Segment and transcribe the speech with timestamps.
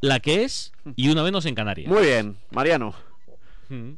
[0.00, 1.88] la que es y una menos en Canarias.
[1.88, 2.94] Muy bien, Mariano.
[3.68, 3.92] Mm.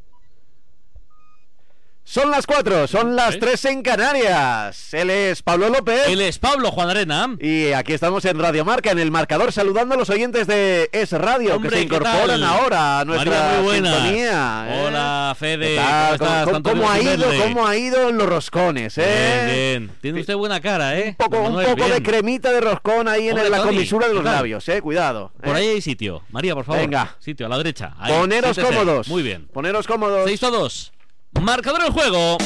[2.10, 4.92] Son las cuatro, son las tres en Canarias.
[4.92, 6.08] Él es Pablo López.
[6.08, 7.36] Él es Pablo Juan Arena.
[7.38, 11.12] Y aquí estamos en Radio Marca, en el marcador, saludando a los oyentes de Es
[11.12, 14.66] Radio Hombre, que se ¿qué incorporan ahora a nuestra sintonía.
[14.68, 14.84] ¿eh?
[14.88, 15.68] Hola, Fede.
[15.68, 15.94] ¿Qué tal?
[16.02, 16.44] ¿Cómo estás?
[16.46, 17.44] ¿Cómo, Antonio cómo ha ido?
[17.44, 18.98] ¿Cómo ha ido en los roscones?
[18.98, 19.44] ¿eh?
[19.46, 19.98] Bien, bien.
[20.00, 21.10] Tiene usted buena cara, ¿eh?
[21.10, 24.24] Un poco, un de cremita de roscón ahí en la Tony, comisura de ¿qué los
[24.24, 25.30] labios, eh, cuidado.
[25.40, 25.60] Por ¿eh?
[25.60, 26.24] ahí hay sitio.
[26.30, 26.80] María, por favor.
[26.80, 27.14] Venga.
[27.20, 27.94] Sitio, a la derecha.
[28.00, 28.12] Ahí.
[28.12, 29.06] Poneros cómodos.
[29.06, 29.46] Muy bien.
[29.46, 30.24] Poneros cómodos.
[30.26, 30.92] 6 a 2.
[31.38, 32.38] Marcador el juego.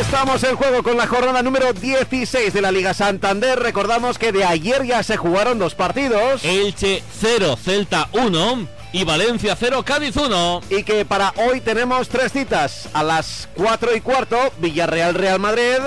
[0.00, 3.58] Estamos en juego con la jornada número 16 de la Liga Santander.
[3.58, 6.44] Recordamos que de ayer ya se jugaron dos partidos.
[6.44, 10.62] Elche 0, Celta 1 y Valencia 0, Cádiz 1.
[10.70, 12.88] Y que para hoy tenemos tres citas.
[12.94, 15.78] A las 4 y cuarto, Villarreal Real Madrid,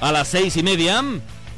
[0.00, 1.02] A las 6 y media.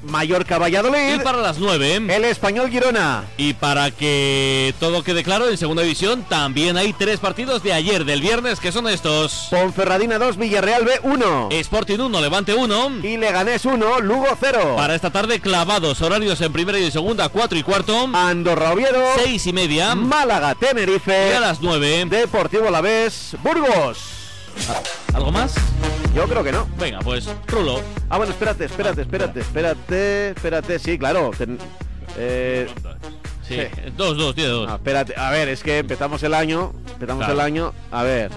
[0.09, 1.97] Mallorca Y Valladolid, para las 9.
[2.09, 3.25] el Español Girona.
[3.37, 8.05] Y para que todo quede claro, en segunda división también hay tres partidos de ayer,
[8.05, 9.49] del viernes, que son estos.
[9.51, 11.49] Ponferradina 2, Villarreal B 1.
[11.53, 12.91] Sporting 1, Levante 1.
[13.03, 14.75] Y Leganés 1, Lugo 0.
[14.77, 18.09] Para esta tarde, clavados horarios en primera y en segunda, 4 y cuarto.
[18.13, 19.95] Andorra Oviedo, 6 y media.
[19.95, 22.07] Málaga Y Tenerife, a las 9.
[22.09, 24.16] Deportivo Alavés, Burgos.
[25.15, 25.55] ¿Algo más?
[26.15, 26.67] Yo creo que no.
[26.79, 27.81] Venga, pues, rulo.
[28.09, 31.31] Ah, bueno, espérate, espérate, espérate, espérate, espérate, sí, claro.
[31.37, 31.59] ten-
[32.17, 32.67] eh,
[33.47, 33.93] Sí, Sí.
[33.97, 34.69] 2, 2, tiene 2.
[34.69, 37.35] ah, espérate, a ver, es que empezamos el año, empezamos Claro.
[37.35, 38.31] el año, a ver.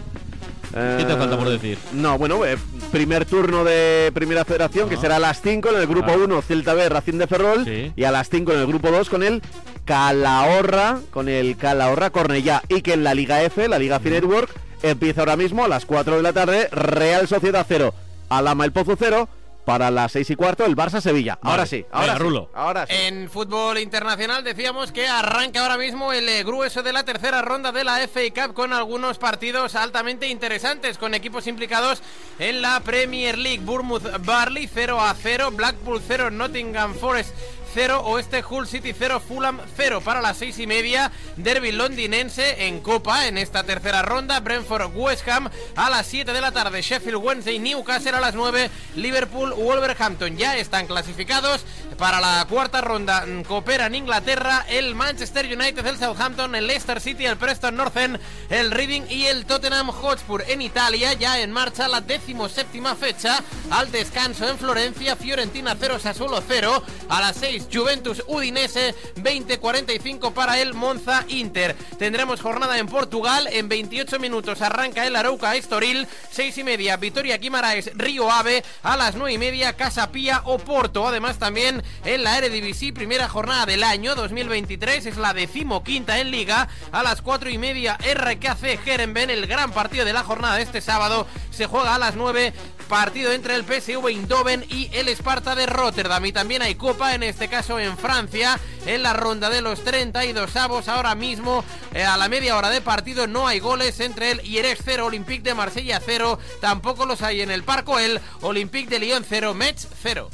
[0.72, 1.80] ¿Qué te eh, falta por decir?
[1.94, 2.56] No, bueno, eh,
[2.92, 6.17] primer turno de Primera Federación, que será a las 5 en el grupo Ah.
[6.23, 7.92] 1, Celta B, Racing de Ferrol, Sí.
[7.95, 9.42] y a las 5 en el grupo 2 con el
[9.84, 14.52] Calahorra, con el Calahorra Cornellá, y que en la Liga F, la Liga Network,
[14.83, 17.94] empieza ahora mismo a las 4 de la tarde, Real Sociedad 0,
[18.30, 19.27] Alama el Pozo 0,
[19.66, 21.38] para las 6 y cuarto el Barça Sevilla.
[21.44, 22.49] Ahora sí, ahora Venga, sí, Rulo.
[22.55, 22.94] ahora sí.
[22.95, 27.72] En fútbol internacional decíamos que arranca ahora mismo el eh, grueso de la tercera ronda
[27.72, 32.02] de la FA Cup con algunos partidos altamente interesantes con equipos implicados
[32.39, 33.61] en la Premier League.
[33.63, 37.35] Bournemouth Barley 0 a 0, Blackpool 0, Nottingham Forest
[37.74, 42.80] 0, Oeste Hull City 0, Fulham 0 para las 6 y media, Derby londinense en
[42.81, 47.18] Copa en esta tercera ronda, Brentford West Ham a las 7 de la tarde, Sheffield
[47.18, 51.66] Wednesday Newcastle a las 9, Liverpool Wolverhampton ya están clasificados.
[51.97, 57.25] Para la cuarta ronda, mm, cooperan Inglaterra, el Manchester United, el Southampton, el Leicester City,
[57.25, 58.18] el Preston North End,
[58.50, 60.46] el Reading y el Tottenham Hotspur.
[60.47, 66.41] En Italia, ya en marcha la decimoséptima fecha, al descanso en Florencia, Fiorentina 0, Sassuolo
[66.47, 71.75] 0, a las 6 Juventus Udinese, 20-45 para el Monza Inter.
[71.97, 77.38] Tendremos jornada en Portugal, en 28 minutos arranca el Arauca Estoril, 6 y media Vitoria
[77.38, 81.08] Guimaraes Río Ave, a las 9 y media Casa Pía o Porto.
[81.08, 86.68] Además también en la Eredivisie, primera jornada del año 2023, es la decimoquinta en Liga,
[86.91, 90.81] a las 4 y media RKC Gerenben, el gran partido de la jornada de este
[90.81, 92.53] sábado, se juega a las 9
[92.90, 96.26] partido entre el PSV Eindhoven y el Sparta de Rotterdam.
[96.26, 100.55] Y también hay Copa, en este caso en Francia, en la ronda de los 32
[100.55, 100.87] avos.
[100.87, 104.81] Ahora mismo, eh, a la media hora de partido, no hay goles entre el Ierex
[104.85, 106.39] 0, Olympique de Marsella 0.
[106.61, 110.29] Tampoco los hay en el Parco El, Olympique de Lyon 0, Metz 0.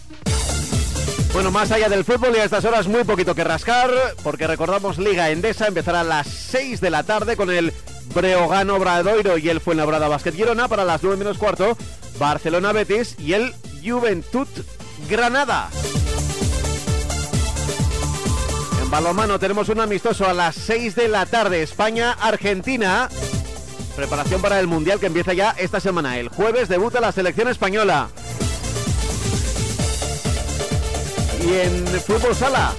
[1.33, 3.91] Bueno, más allá del fútbol y a estas horas muy poquito que rascar,
[4.23, 7.73] porque recordamos Liga Endesa empezará a las 6 de la tarde con el
[8.13, 11.77] Breogán Obradoiro y el Fuenlabrada Basket Girona para las 9 menos cuarto,
[12.17, 13.53] Barcelona Betis y el
[13.83, 14.47] Juventud
[15.09, 15.69] Granada.
[18.85, 23.09] En balonmano tenemos un amistoso a las 6 de la tarde, España-Argentina.
[23.95, 26.19] Preparación para el Mundial que empieza ya esta semana.
[26.19, 28.09] El jueves debuta la selección española.
[31.43, 32.73] Y en fútbol sala.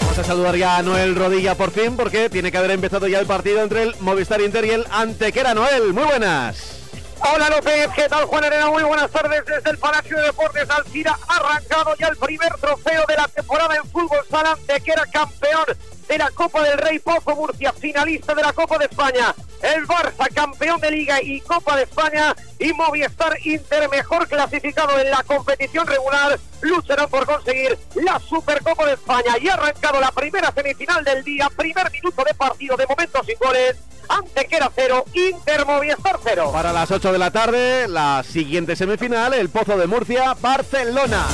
[0.00, 3.20] Vamos a saludar ya a Noel Rodilla por fin porque tiene que haber empezado ya
[3.20, 5.54] el partido entre el Movistar Inter y el Antequera.
[5.54, 6.77] Noel, muy buenas.
[7.20, 8.70] Hola López, ¿qué tal Juan Arena?
[8.70, 11.18] Muy buenas tardes desde el Palacio de Deportes Alcira.
[11.28, 15.64] Arrancado ya el primer trofeo de la temporada en fútbol sala que era campeón
[16.08, 19.34] de la Copa del Rey Pozo Murcia, finalista de la Copa de España.
[19.62, 22.34] El Barça, campeón de Liga y Copa de España.
[22.58, 28.94] Y Movistar Inter, mejor clasificado en la competición regular, lucharán por conseguir la Supercopa de
[28.94, 29.36] España.
[29.40, 33.38] Y ha arrancado la primera semifinal del día, primer minuto de partido, de momento sin
[33.38, 33.76] goles.
[34.08, 36.50] Antequera 0, Inter Movistar 0.
[36.52, 41.26] Para las 8 de la tarde, la siguiente semifinal, el Pozo de Murcia, Barcelona.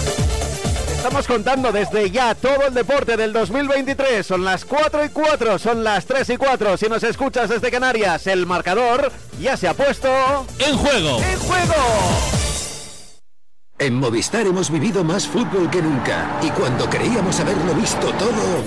[1.04, 4.26] Estamos contando desde ya todo el deporte del 2023.
[4.26, 6.78] Son las 4 y 4, son las 3 y 4.
[6.78, 10.08] Si nos escuchas desde Canarias, el marcador ya se ha puesto
[10.58, 11.20] En juego.
[11.20, 11.74] en juego.
[13.78, 18.64] En Movistar hemos vivido más fútbol que nunca y cuando creíamos haberlo visto todo,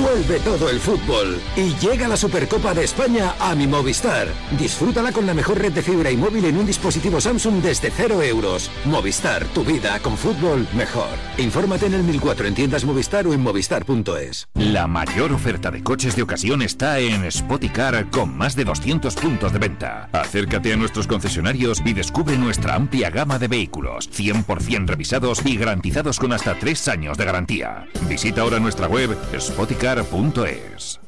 [0.00, 4.26] Vuelve todo el fútbol y llega la Supercopa de España a mi Movistar.
[4.58, 8.20] Disfrútala con la mejor red de fibra y móvil en un dispositivo Samsung desde 0
[8.22, 8.70] euros.
[8.86, 11.10] Movistar, tu vida con fútbol mejor.
[11.38, 14.48] Infórmate en el 1004 en tiendas Movistar o en movistar.es.
[14.54, 19.52] La mayor oferta de coches de ocasión está en Spoticar con más de 200 puntos
[19.52, 20.08] de venta.
[20.12, 26.18] Acércate a nuestros concesionarios y descubre nuestra amplia gama de vehículos, 100% revisados y garantizados
[26.18, 27.86] con hasta 3 años de garantía.
[28.08, 29.16] Visita ahora nuestra web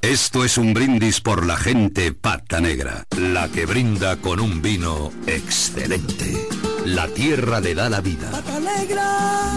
[0.02, 5.11] Esto es un brindis por la gente pata negra, la que brinda con un vino
[5.26, 6.46] excelente.
[6.84, 8.31] La tierra le da la vida.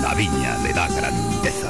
[0.02, 1.70] La viña le da grandeza.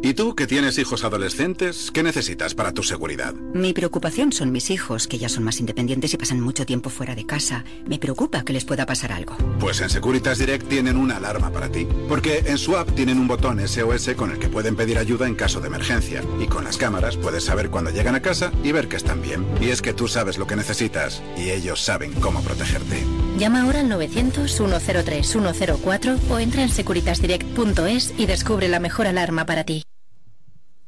[0.00, 3.34] ¿Y tú que tienes hijos adolescentes, qué necesitas para tu seguridad?
[3.34, 7.14] Mi preocupación son mis hijos, que ya son más independientes y pasan mucho tiempo fuera
[7.14, 7.62] de casa.
[7.86, 9.36] Me preocupa que les pueda pasar algo.
[9.60, 11.86] Pues en Securitas Direct tienen una alarma para ti.
[12.08, 15.34] Porque en su app tienen un botón SOS con el que pueden pedir ayuda en
[15.34, 16.24] caso de emergencia.
[16.40, 19.46] Y con las cámaras puedes saber cuando llegan a casa y ver que están bien.
[19.60, 23.04] Y es que tú sabes lo que necesitas y ellos saben cómo protegerte.
[23.38, 29.84] Llama ahora al 900-103-104 o entra en securitasdirect.es y descubre la mejor alarma para ti.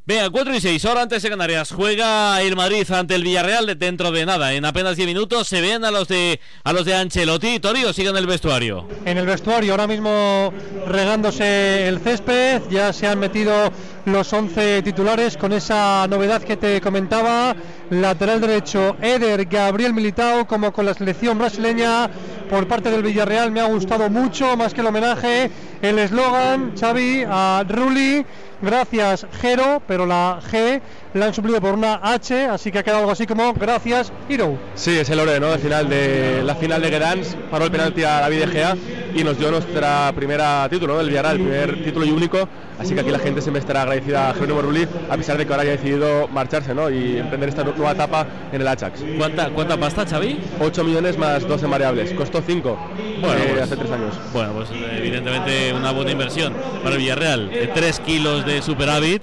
[0.06, 1.72] Venga, 4 y 6, ahora antes de Canarias.
[1.72, 4.52] Juega el Madrid ante el Villarreal de dentro de nada.
[4.52, 7.58] En apenas 10 minutos se ven a los de a los de Ancelotti.
[7.58, 8.86] Torio, sigan el vestuario.
[9.06, 10.52] En el vestuario, ahora mismo
[10.86, 12.60] regándose el césped.
[12.68, 13.72] Ya se han metido
[14.04, 17.56] los 11 titulares con esa novedad que te comentaba.
[18.00, 22.10] Lateral derecho, Eder Gabriel Militao, como con la selección brasileña
[22.50, 23.52] por parte del Villarreal.
[23.52, 25.48] Me ha gustado mucho, más que el homenaje,
[25.80, 28.26] el eslogan, Xavi, a Rulli.
[28.60, 30.80] Gracias, Jero, pero la G
[31.12, 34.58] la han suplido por una H, así que ha quedado algo así como gracias, Hero.
[34.74, 35.52] Sí, es el ore, ¿no?
[35.52, 38.76] El final de la final de Gedans, paró el penalti a David De Gea
[39.14, 41.00] y nos dio nuestra primera título, ¿no?
[41.00, 42.48] El Villarreal, el primer título y único.
[42.78, 45.52] Así que aquí la gente siempre estará agradecida a Jerónimo Rulli, a pesar de que
[45.52, 46.90] ahora haya decidido marcharse, ¿no?
[46.90, 49.04] Y emprender esta nueva etapa en el Ajax.
[49.16, 50.38] ¿Cuánta, cuánta pasta, Xavi?
[50.60, 52.12] 8 millones más 12 variables.
[52.12, 52.78] Costó 5
[53.20, 54.14] bueno, eh, pues, hace 3 años.
[54.32, 57.50] Bueno, pues evidentemente una buena inversión para el Villarreal.
[57.74, 59.22] 3 kilos de superávit.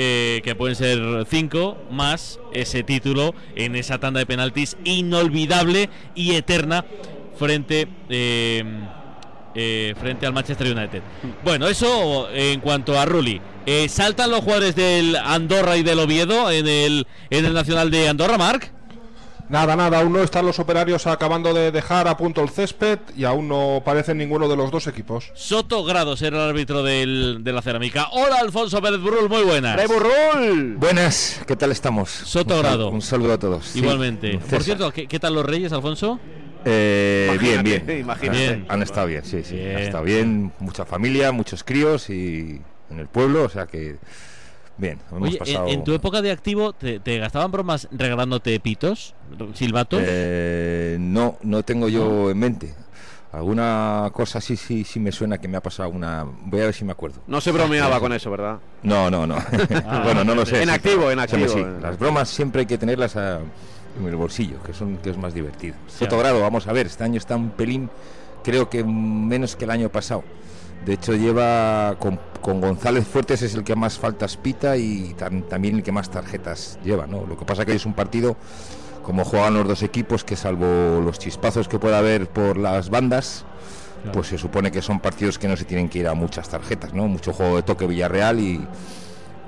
[0.00, 6.34] Eh, que pueden ser 5 más ese título en esa tanda de penaltis inolvidable y
[6.36, 6.84] eterna
[7.36, 8.62] frente eh,
[9.54, 11.02] eh, frente al Manchester United.
[11.44, 13.40] Bueno, eso en cuanto a Rulli.
[13.66, 18.08] Eh, ¿Saltan los jugadores del Andorra y del Oviedo en el, en el Nacional de
[18.08, 18.72] Andorra, Marc?
[19.48, 23.24] Nada, nada, aún no están los operarios acabando de dejar a punto el césped y
[23.24, 25.32] aún no parecen ninguno de los dos equipos.
[25.34, 28.08] Soto Grados era el árbitro del, de la cerámica.
[28.12, 29.80] Hola, Alfonso Pérez Burrul, muy buenas.
[29.88, 30.76] Burrul!
[30.76, 32.10] Buenas, ¿qué tal estamos?
[32.10, 32.90] Soto un, Grado.
[32.90, 33.74] Un saludo a todos.
[33.74, 34.32] Igualmente.
[34.32, 36.20] Sí, Por cierto, ¿qué, ¿qué, tal los Reyes, Alfonso?
[36.64, 38.00] Eh, bien, bien.
[38.00, 38.48] Imagínate.
[38.48, 39.56] Han, han, estado bien, sí, sí.
[39.56, 39.76] Bien.
[39.76, 42.60] Han estado bien, mucha familia, muchos críos y
[42.90, 43.96] en el pueblo, o sea que
[44.78, 45.66] Bien, hemos Oye, pasado...
[45.66, 49.14] en, en, tu época de activo, ¿te, te gastaban bromas regalándote pitos,
[49.54, 50.00] silbatos?
[50.04, 52.74] Eh, no, no tengo yo en mente.
[53.32, 56.24] Alguna cosa sí, sí, sí me suena que me ha pasado una.
[56.24, 57.20] Voy a ver si me acuerdo.
[57.26, 58.58] No se bromeaba con eso, ¿verdad?
[58.82, 59.36] No, no, no.
[59.84, 60.62] Ah, bueno, no lo sé.
[60.62, 61.48] En activo, en activo.
[61.48, 63.40] Sí, Las bromas siempre hay que tenerlas a,
[63.98, 65.76] en el bolsillo, que son que es más divertido.
[65.88, 67.90] Fotogrado, vamos a ver, este año está un pelín,
[68.42, 70.24] creo que menos que el año pasado.
[70.84, 75.42] De hecho, lleva con, con, González Fuertes es el que más faltas pita y tam,
[75.42, 77.06] también el que más tarjetas lleva.
[77.06, 77.26] ¿no?
[77.26, 78.36] Lo que pasa que es un partido,
[79.02, 83.44] como juegan los dos equipos, que salvo los chispazos que pueda haber por las bandas,
[84.02, 84.12] claro.
[84.12, 86.94] pues se supone que son partidos que no se tienen que ir a muchas tarjetas,
[86.94, 87.08] ¿no?
[87.08, 88.66] Mucho juego de toque Villarreal y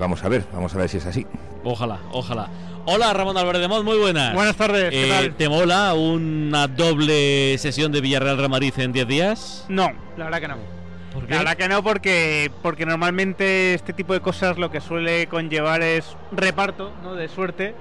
[0.00, 1.26] vamos a ver, vamos a ver si es así.
[1.62, 2.48] Ojalá, ojalá.
[2.86, 4.34] Hola Ramón Álvarez de Mod, muy buenas.
[4.34, 4.90] Buenas tardes.
[4.90, 5.34] ¿qué Eh, tal?
[5.36, 9.66] ¿Te mola una doble sesión de Villarreal Ramariz en 10 días?
[9.68, 10.56] No, la verdad que no.
[11.12, 11.32] ¿Por qué?
[11.34, 15.82] La verdad que no, porque, porque normalmente este tipo de cosas lo que suele conllevar
[15.82, 17.14] es reparto ¿no?
[17.14, 17.74] de suerte.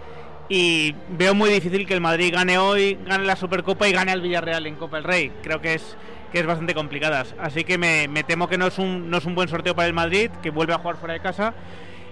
[0.49, 4.21] Y veo muy difícil que el Madrid gane hoy, gane la Supercopa y gane al
[4.21, 5.31] Villarreal en Copa del Rey.
[5.43, 5.95] Creo que es,
[6.31, 7.35] que es bastante complicadas.
[7.39, 9.87] Así que me, me temo que no es, un, no es un buen sorteo para
[9.87, 11.53] el Madrid, que vuelve a jugar fuera de casa.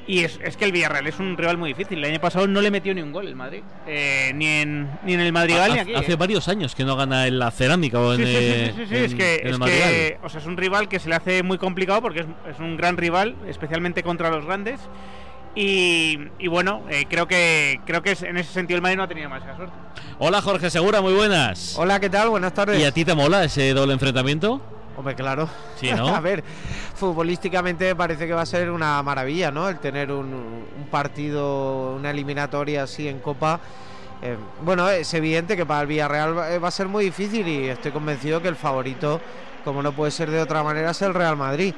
[0.10, 1.98] Y es, es, que el Villarreal es un rival muy difícil.
[2.00, 3.62] El año pasado no le metió ni un gol el Madrid.
[3.86, 5.96] Eh, ni, en, ni en el Madrigal Ha- ni aquí.
[5.96, 6.16] Hace eh.
[6.16, 8.86] varios años que no gana en la cerámica o en, Sí, sí, sí, sí, sí,
[8.88, 9.90] sí, en- es que, en el es, Madrigal.
[9.90, 12.60] que o sea, es un rival que se le hace muy complicado porque es, es
[12.60, 14.80] un gran rival, especialmente contra los grandes.
[15.56, 19.04] Y, y bueno, eh, creo que creo que es- en ese sentido el Madrid no
[19.04, 19.74] ha tenido más suerte.
[20.20, 21.76] Hola Jorge Segura, muy buenas.
[21.78, 22.30] Hola, ¿qué tal?
[22.30, 22.80] Buenas tardes.
[22.80, 24.62] ¿Y a ti te mola ese doble enfrentamiento?
[24.98, 25.48] Hombre, claro.
[25.80, 26.08] Sí, ¿no?
[26.08, 26.44] a ver,
[26.96, 29.70] futbolísticamente parece que va a ser una maravilla, ¿no?
[29.70, 33.60] El tener un, un partido, una eliminatoria así en Copa.
[34.22, 37.48] Eh, bueno, es evidente que para el Villarreal va, eh, va a ser muy difícil
[37.48, 39.22] y estoy convencido que el favorito,
[39.64, 41.74] como no puede ser de otra manera, es el Real Madrid.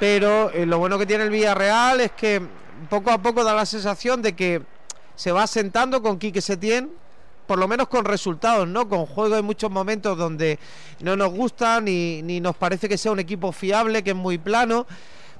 [0.00, 2.40] Pero eh, lo bueno que tiene el Villarreal es que
[2.88, 4.62] poco a poco da la sensación de que
[5.14, 6.90] se va asentando con Quique Setién,
[7.46, 8.88] por lo menos con resultados, ¿no?
[8.88, 10.58] Con juego hay muchos momentos donde
[11.00, 14.38] no nos gusta ni, ni nos parece que sea un equipo fiable, que es muy
[14.38, 14.86] plano,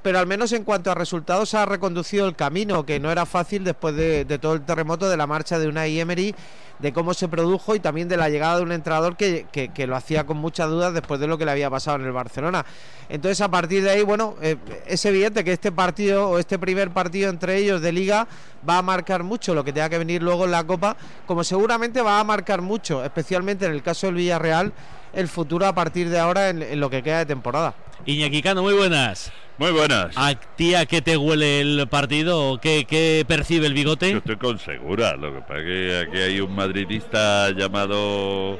[0.04, 3.64] pero al menos en cuanto a resultados ha reconducido el camino, que no era fácil
[3.64, 6.34] después de, todo el terremoto de la marcha de Unai Emery,
[6.78, 9.87] de cómo se produjo y también de la llegada de un entrenador que, que- que
[9.87, 12.66] lo hacía con muchas dudas después de lo que le había pasado en el Barcelona.
[13.08, 14.56] Entonces a partir de ahí, bueno, eh,
[14.87, 18.28] es evidente que este partido o este primer partido entre ellos de liga
[18.68, 22.02] va a marcar mucho lo que tenga que venir luego en la Copa, como seguramente
[22.02, 24.73] va a marcar mucho, especialmente en el caso del Villarreal,
[25.14, 27.75] el futuro a partir de ahora en, en lo que queda de temporada.
[28.04, 29.32] Iñaki Cano, muy buenas.
[29.56, 30.16] Muy buenas.
[30.16, 32.58] ¿A ti a qué te huele el partido?
[32.61, 34.11] ¿Qué, qué percibe el bigote?
[34.11, 35.16] Yo estoy con segura.
[35.16, 38.58] Lo que pasa es que aquí hay un madridista llamado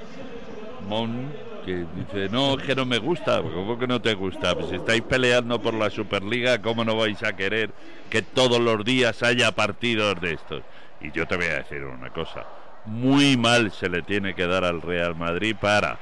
[0.89, 1.33] Mon
[1.65, 3.43] que dice, no, es que no me gusta.
[3.43, 4.55] ¿Cómo que no te gusta?
[4.55, 7.71] Pues si estáis peleando por la Superliga, ¿cómo no vais a querer
[8.11, 10.63] que todos los días haya partidos de estos?
[11.01, 12.45] Y yo te voy a decir una cosa.
[12.85, 15.99] Muy mal se le tiene que dar al Real Madrid para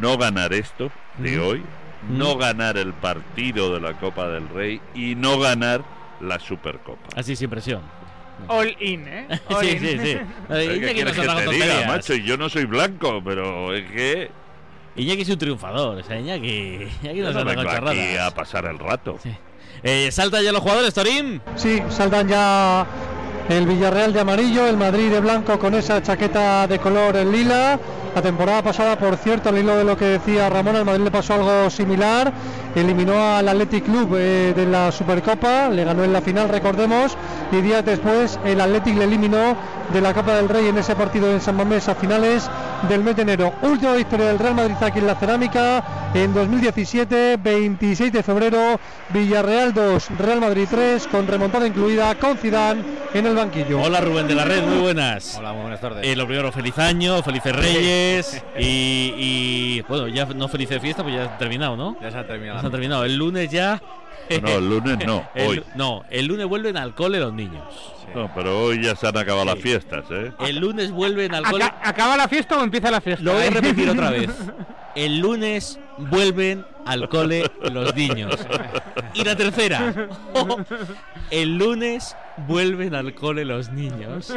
[0.00, 1.62] no ganar esto de hoy,
[2.10, 5.82] no ganar el partido de la Copa del Rey y no ganar
[6.20, 7.08] la Supercopa.
[7.16, 7.82] Así sin presión.
[8.48, 9.26] All in, ¿eh?
[9.48, 9.78] All Sí, in.
[9.80, 10.18] sí, sí.
[10.48, 12.14] ¿Qué Iñaki no quieres se que te diga, macho?
[12.14, 14.30] Y yo no soy blanco, pero es que
[14.96, 18.78] Iñaki es un triunfador, o sea, Iñaki, Iñaki no no vengo aquí a pasar el
[18.78, 19.18] rato.
[19.82, 21.40] Eh, ¿Saltan ya los jugadores, Torín?
[21.56, 22.86] Sí, saltan ya
[23.48, 27.78] el Villarreal de amarillo, el Madrid de blanco con esa chaqueta de color en lila.
[28.14, 31.10] La temporada pasada, por cierto, al hilo de lo que decía Ramón, al Madrid le
[31.10, 32.32] pasó algo similar.
[32.74, 37.16] Eliminó al Athletic Club eh, de la Supercopa, le ganó en la final, recordemos,
[37.52, 39.56] y días después el Athletic le eliminó
[39.92, 42.50] de la Copa del Rey en ese partido en San Mamés a finales
[42.88, 43.52] del mes de enero.
[43.62, 49.72] Última victoria del Real Madrid aquí en la Cerámica en 2017, 26 de febrero, Villarreal
[49.72, 53.80] 2, Real Madrid 3, con remontada incluida con Zidane en el banquillo.
[53.80, 55.36] Hola Rubén de la Red, muy buenas.
[55.38, 56.06] Hola, muy buenas tardes.
[56.06, 61.14] Eh, lo primero, feliz año, felices Reyes y, y, bueno, ya no felices fiesta, pues
[61.14, 61.96] ya ha terminado, ¿no?
[62.00, 62.63] Ya se ha terminado.
[62.64, 63.04] Ha terminado.
[63.04, 63.80] El lunes ya.
[64.42, 65.62] No, el lunes no, El- hoy.
[65.74, 67.62] No, el lunes vuelven al cole los niños.
[68.14, 70.32] No, pero hoy ya se han acabado las fiestas, ¿eh?
[70.40, 71.64] El lunes vuelven al cole.
[71.64, 73.22] Aca- ¿Acaba la fiesta o empieza la fiesta?
[73.24, 74.30] Lo voy a repetir otra vez.
[74.94, 78.36] El lunes vuelven al cole los niños.
[79.14, 79.92] Y la tercera.
[81.30, 82.16] El lunes
[82.48, 84.32] vuelven al cole los niños.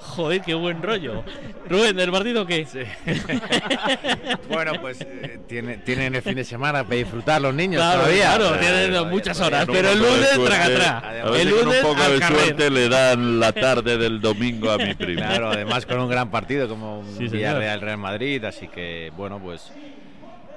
[0.00, 1.22] Joder, qué buen rollo.
[1.68, 2.66] Rubén, ¿del partido qué?
[4.48, 8.34] Bueno, pues eh, tiene- tienen el fin de semana para disfrutar los niños Claro, todavía.
[8.36, 11.04] claro, tienen muchas horas, pero el lunes traga atrás.
[11.36, 12.38] El si con lunes un poco de carrer.
[12.40, 15.20] suerte le dan la tarde del domingo a mi primo.
[15.22, 17.28] Claro, además con un gran partido como un Sí.
[17.28, 19.72] Villarreal Real Madrid, así que bueno, pues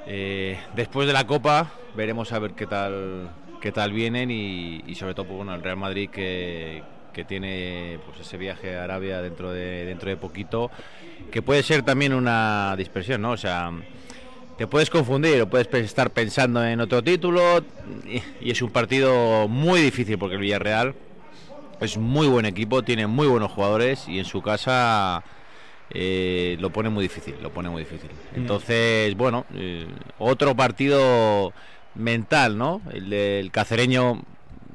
[0.08, 3.30] eh, después de la Copa veremos a ver qué tal
[3.64, 7.98] qué tal vienen y, y sobre todo pues, bueno el Real Madrid que, que tiene
[8.06, 10.70] pues ese viaje a Arabia dentro de dentro de poquito
[11.32, 13.32] que puede ser también una dispersión, ¿no?
[13.32, 13.72] O sea,
[14.58, 17.64] te puedes confundir o puedes estar pensando en otro título
[18.06, 20.94] y, y es un partido muy difícil porque el Villarreal
[21.80, 25.24] es muy buen equipo, tiene muy buenos jugadores y en su casa
[25.90, 28.10] eh, lo pone muy difícil, lo pone muy difícil.
[28.36, 29.88] Entonces, bueno, eh,
[30.20, 31.54] otro partido
[31.96, 32.82] mental, ¿no?
[32.92, 34.22] El del cacereño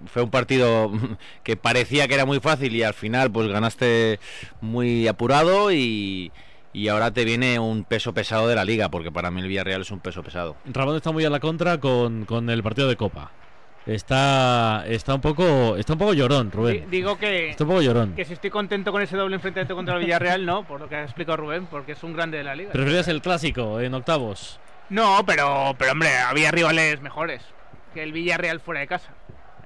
[0.07, 0.91] fue un partido
[1.43, 4.21] que parecía que era muy fácil y al final pues ganaste
[4.61, 6.31] muy apurado y,
[6.73, 9.83] y ahora te viene un peso pesado de la liga, porque para mí el Villarreal
[9.83, 10.57] es un peso pesado.
[10.67, 13.33] Ramón está muy a la contra con, con el partido de Copa.
[13.87, 16.91] Está, está un poco está un poco llorón, Rubén.
[16.91, 18.15] Digo que, Está un poco llorón.
[18.15, 20.97] que si estoy contento con ese doble enfrentamiento contra el Villarreal, no, por lo que
[20.97, 22.71] ha explicado Rubén, porque es un grande de la liga.
[22.73, 24.61] ¿Prefieres el clásico en octavos?
[24.91, 27.43] No, pero, pero hombre, había rivales mejores
[27.95, 29.13] que el Villarreal fuera de casa.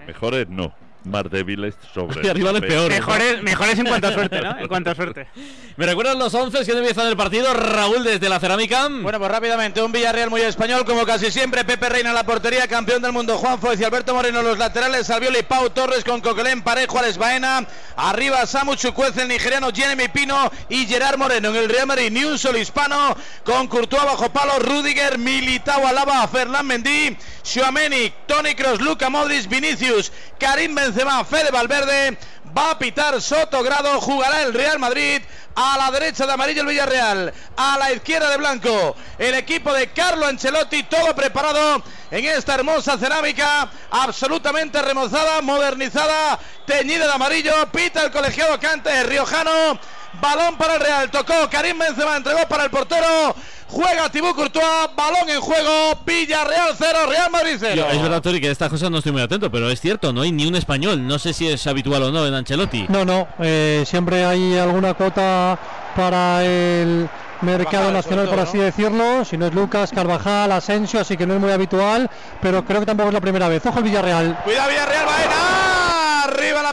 [0.07, 0.75] Mejores no,
[1.05, 2.27] más débiles sobre.
[2.33, 2.99] Y rivales peores.
[2.99, 4.59] Mejores, mejores en cuanto a suerte, ¿no?
[4.59, 5.27] En cuanto a suerte.
[5.77, 7.53] ¿Me recuerdan los 11 que empiezan el partido?
[7.53, 8.89] Raúl desde la cerámica.
[8.89, 11.65] Bueno, pues rápidamente, un Villarreal muy español, como casi siempre.
[11.65, 14.59] Pepe Reina en la portería, campeón del mundo Juan Foyz y Alberto Moreno en los
[14.59, 15.11] laterales.
[15.11, 17.67] Albioli, Pau Torres con Coquelén, Parejo, Alex Baena.
[17.97, 21.51] Arriba Samu Chukwueze, el nigeriano Jeremy Pino y Gerard Moreno.
[21.51, 23.17] En el Real Madrid, ni un solo hispano.
[23.45, 30.13] Con Courtois bajo palo, Rudiger, Militao, Alaba, Fernán Mendy, Xuameni, Tony Kroos, Luca Modric, Vinicius,
[30.39, 30.92] Karim Benzema.
[30.93, 32.19] Benzema, Fede Valverde,
[32.57, 35.23] va a pitar Sotogrado, jugará el Real Madrid
[35.55, 39.91] a la derecha de amarillo el Villarreal, a la izquierda de blanco el equipo de
[39.93, 48.03] Carlo Ancelotti, todo preparado en esta hermosa cerámica, absolutamente remozada, modernizada, teñida de amarillo, pita
[48.03, 49.81] el colegiado Cante Riojano,
[50.21, 53.35] balón para el Real, tocó Karim Benzema, entregó para el portero,
[53.69, 57.75] juega Thibaut Courtois, balón en juego, Villarreal 0, Real Madrid 0.
[57.75, 60.13] Yo, es verdad, Tori, que de estas cosas no estoy muy atento, pero es cierto,
[60.13, 61.07] no hay ni un español.
[61.07, 62.87] No sé si es habitual o no en Ancelotti.
[62.89, 65.59] No, no, eh, siempre hay alguna cuota
[65.97, 67.09] para el
[67.43, 69.25] mercado nacional, por así decirlo.
[69.25, 72.87] Si no es Lucas, Carvajal, Asensio, así que no es muy habitual, pero creo que
[72.87, 73.65] tampoco es la primera vez.
[73.67, 74.39] Ojo el Villarreal.
[74.45, 75.62] Cuidado Villarreal, Baena.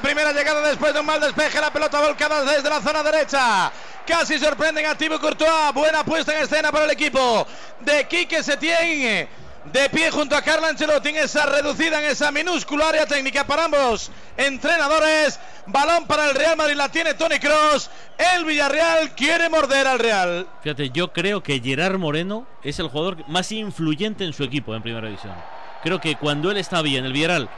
[0.01, 3.72] Primera llegada después de un mal despeje, la pelota volcada desde la zona derecha.
[4.08, 5.74] Casi sorprenden a Thibaut Courtois.
[5.74, 7.46] Buena puesta en escena para el equipo
[7.82, 9.27] de Quique Setién.
[9.65, 13.65] De pie junto a Carlo Ancelotti en esa reducida, en esa minúscula área técnica para
[13.65, 15.39] ambos entrenadores.
[15.68, 17.91] Balón para el Real Madrid, la tiene Tony Cross.
[18.18, 20.48] El Villarreal quiere morder al Real.
[20.63, 24.82] Fíjate, yo creo que Gerard Moreno es el jugador más influyente en su equipo en
[24.82, 25.36] primera división.
[25.84, 27.50] Creo que cuando él está bien, el Villarreal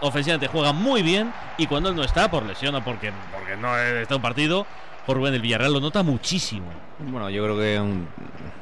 [0.00, 3.76] ofensivamente juega muy bien y cuando él no está, por lesión o porque, porque no
[3.78, 4.66] está un partido,
[5.06, 6.66] por Rubén, el Villarreal lo nota muchísimo.
[7.00, 8.06] Bueno, yo creo que un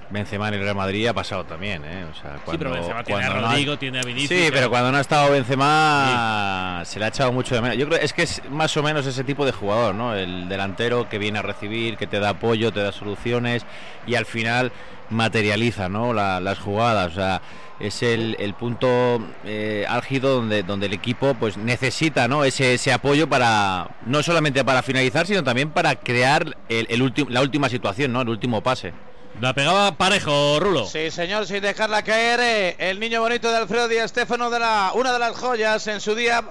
[0.08, 2.06] Benzema en el Real Madrid ha pasado también, ¿eh?
[2.10, 4.48] O sea, cuando, pero Benzema tiene a cuando no ha- Rodrigo, tiene a Vinicius, Sí,
[4.50, 7.76] pero cuando no ha estado Benzema se le ha echado mucho de menos.
[7.76, 10.14] Yo creo es que es más o menos ese tipo de jugador, ¿no?
[10.14, 13.64] El delantero que viene a recibir, que te da apoyo, te da soluciones
[14.06, 14.72] y al final
[15.10, 16.12] materializa, ¿no?
[16.12, 17.42] La- las jugadas, o sea,
[17.78, 22.44] es el, el punto eh, álgido donde, donde el equipo pues necesita, ¿no?
[22.44, 27.30] Ese, ese apoyo para no solamente para finalizar, sino también para crear el, el último
[27.30, 28.20] la última situación, ¿no?
[28.22, 28.92] El último pase.
[29.40, 30.84] La pegaba parejo, Rulo.
[30.86, 32.40] Sí, señor, sin dejarla caer.
[32.40, 36.00] eh, el niño bonito de Alfredo Di Stéfano, de la, una de las joyas en
[36.02, 36.42] su día.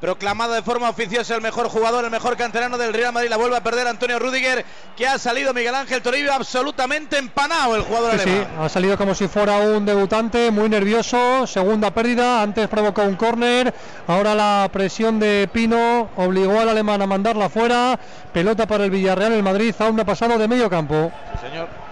[0.00, 3.30] Proclamado de forma oficiosa el mejor jugador, el mejor canterano del Real Madrid.
[3.30, 7.82] La vuelve a perder Antonio Rudiger, que ha salido Miguel Ángel Toribio absolutamente empanado el
[7.82, 8.48] jugador Sí, sí, alemán.
[8.60, 11.46] ha salido como si fuera un debutante, muy nervioso.
[11.46, 13.72] Segunda pérdida, antes provocó un córner.
[14.06, 17.98] Ahora la presión de Pino obligó al alemán a mandarla fuera.
[18.34, 21.10] Pelota para el Villarreal, el Madrid aún no ha pasado de medio campo.
[21.40, 21.85] Sí, señor.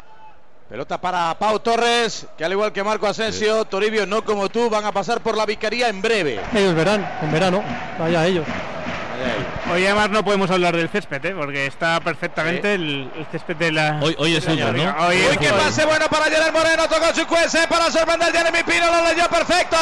[0.75, 4.85] Pelota para Pau Torres, que al igual que Marco Asensio, Toribio no como tú, van
[4.85, 6.41] a pasar por la vicaría en breve.
[6.53, 7.63] Ellos verán, en verano.
[7.97, 8.45] Vaya ellos.
[9.73, 11.35] Hoy además no podemos hablar del césped, ¿eh?
[11.35, 13.99] porque está perfectamente el, el césped de la.
[14.03, 14.95] Hoy, hoy es fútbol, ¿no?
[15.07, 15.61] Hoy qué fútbol.
[15.63, 19.77] pase bueno para Gerard Moreno, tocó su cuese para sorprender Jeremy Pino, lo leyó perfecto.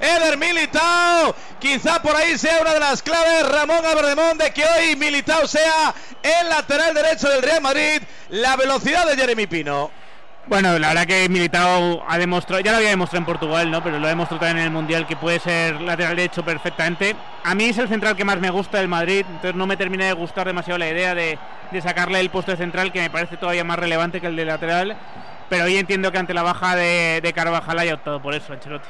[0.00, 4.96] Eder Militao, quizá por ahí sea una de las claves, Ramón Aberdemón, de que hoy
[4.96, 10.01] Militao sea el lateral derecho del Real Madrid, la velocidad de Jeremy Pino.
[10.46, 13.82] Bueno, la verdad que Militao ha demostrado, ya lo había demostrado en Portugal, ¿no?
[13.82, 17.14] Pero lo ha demostrado también en el Mundial que puede ser lateral derecho perfectamente.
[17.44, 20.04] A mí es el central que más me gusta del Madrid, entonces no me termina
[20.04, 21.38] de gustar demasiado la idea de,
[21.70, 24.44] de sacarle el puesto de central, que me parece todavía más relevante que el de
[24.44, 24.96] lateral.
[25.48, 28.88] Pero hoy entiendo que ante la baja de, de Carvajal haya optado por eso, Ancelotti.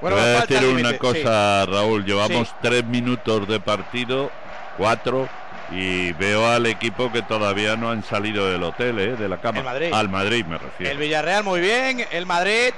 [0.00, 2.04] Te voy a decir una cosa, Raúl.
[2.06, 2.54] Llevamos Sí.
[2.62, 4.30] tres minutos de partido,
[4.78, 5.28] cuatro,
[5.70, 9.16] y veo al equipo que todavía no han salido del hotel, ¿eh?
[9.16, 9.62] de la cama.
[9.62, 9.92] Madrid.
[9.92, 10.92] Al Madrid me refiero.
[10.92, 12.72] El Villarreal muy bien, el Madrid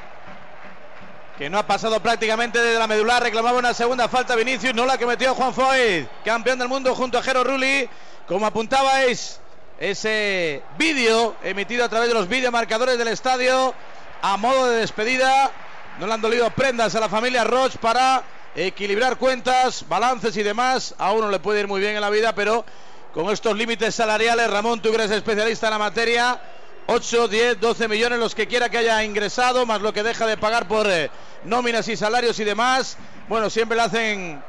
[1.38, 4.98] que no ha pasado prácticamente desde la medular, reclamaba una segunda falta Vinicius, no la
[4.98, 7.88] que metió Juan Foyt, campeón del mundo junto a Jero Rulli,
[8.26, 9.40] como apuntabais,
[9.78, 13.72] ese vídeo emitido a través de los videomarcadores del estadio
[14.20, 15.52] a modo de despedida,
[16.00, 18.24] no le han dolido prendas a la familia Roch para
[18.54, 22.34] equilibrar cuentas, balances y demás, a uno le puede ir muy bien en la vida,
[22.34, 22.64] pero
[23.12, 26.40] con estos límites salariales, Ramón, tú eres especialista en la materia,
[26.86, 30.36] 8, 10, 12 millones los que quiera que haya ingresado, más lo que deja de
[30.36, 31.10] pagar por eh,
[31.44, 32.96] nóminas y salarios y demás.
[33.28, 34.42] Bueno, siempre le hacen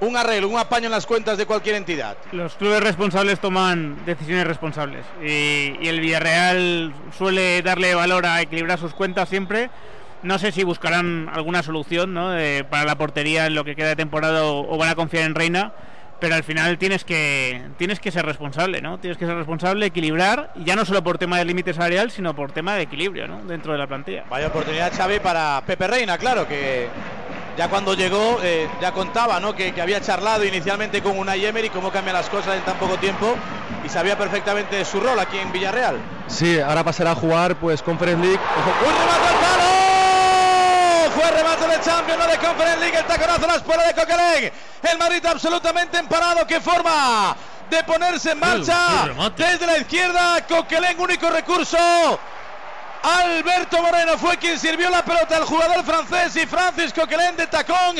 [0.00, 2.16] un arreglo, un apaño en las cuentas de cualquier entidad.
[2.32, 8.78] Los clubes responsables toman decisiones responsables y, y el Villarreal suele darle valor a equilibrar
[8.78, 9.70] sus cuentas siempre.
[10.22, 12.30] No sé si buscarán alguna solución ¿no?
[12.30, 15.24] de- para la portería en lo que queda de temporada o, o van a confiar
[15.24, 15.72] en Reina,
[16.18, 18.98] pero al final tienes que tienes que ser responsable, ¿no?
[18.98, 22.34] Tienes que ser responsable, equilibrar, y ya no solo por tema del límite salarial, sino
[22.34, 23.42] por tema de equilibrio ¿no?
[23.44, 24.24] dentro de la plantilla.
[24.30, 26.88] Vaya oportunidad, Xavi, para Pepe Reina, claro, que
[27.58, 29.54] ya cuando llegó eh, ya contaba ¿no?
[29.54, 32.96] que, que había charlado inicialmente con Unai Emery, cómo cambian las cosas en tan poco
[32.96, 33.34] tiempo,
[33.84, 35.96] y sabía perfectamente su rol aquí en Villarreal.
[36.28, 38.40] Sí, ahora pasará a jugar pues Conference League.
[38.40, 39.75] ¡Un remate al palo!
[41.16, 44.52] Fue remate de Champions, no de Conference League, el taconazo a la espalda de Coquelin.
[44.82, 47.34] El Madrid absolutamente emparado, qué forma
[47.70, 49.04] de ponerse en marcha
[49.36, 50.46] desde la izquierda.
[50.46, 51.78] Coquelin, único recurso.
[53.02, 57.94] Alberto Moreno fue quien sirvió la pelota al jugador francés y Francisco Coquelin de tacón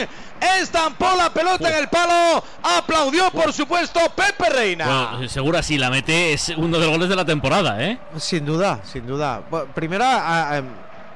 [0.59, 2.43] estampó la pelota en el palo.
[2.63, 5.11] Aplaudió, por supuesto, Pepe Reina.
[5.13, 7.99] Bueno, segura si la mete es uno de los goles de la temporada, ¿eh?
[8.19, 9.43] Sin duda, sin duda.
[9.75, 10.63] Primero, a- a-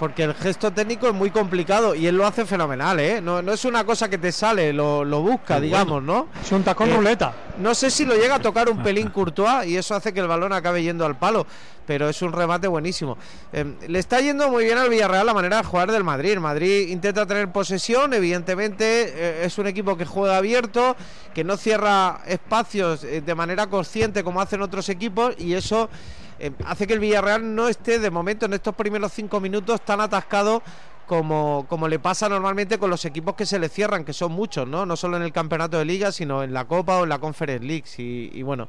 [0.01, 3.21] porque el gesto técnico es muy complicado y él lo hace fenomenal, ¿eh?
[3.21, 6.29] No, no es una cosa que te sale, lo, lo busca, Qué digamos, ¿no?
[6.43, 7.35] Es un tacón Eh, ruleta.
[7.59, 10.27] No sé si lo llega a tocar un pelín Courtois y eso hace que el
[10.27, 11.47] balón acabe yendo al palo,
[11.87, 13.19] pero es un remate buenísimo.
[13.53, 16.39] Eh, le está yendo muy bien al Villarreal la manera de jugar del Madrid.
[16.39, 18.85] Madrid intenta tener posesión, evidentemente
[19.15, 20.97] eh, es un equipo que juega abierto,
[21.35, 25.91] que no cierra espacios eh, de manera consciente como hacen otros equipos y eso
[26.41, 30.01] eh, hace que el Villarreal no esté de momento en estos primeros cinco minutos tan
[30.01, 30.63] atascado
[31.07, 34.67] como, como le pasa normalmente con los equipos que se le cierran, que son muchos,
[34.67, 34.87] ¿no?
[34.87, 37.67] No solo en el campeonato de liga, sino en la Copa o en la Conference
[37.67, 37.85] League.
[37.99, 38.69] Y, bueno,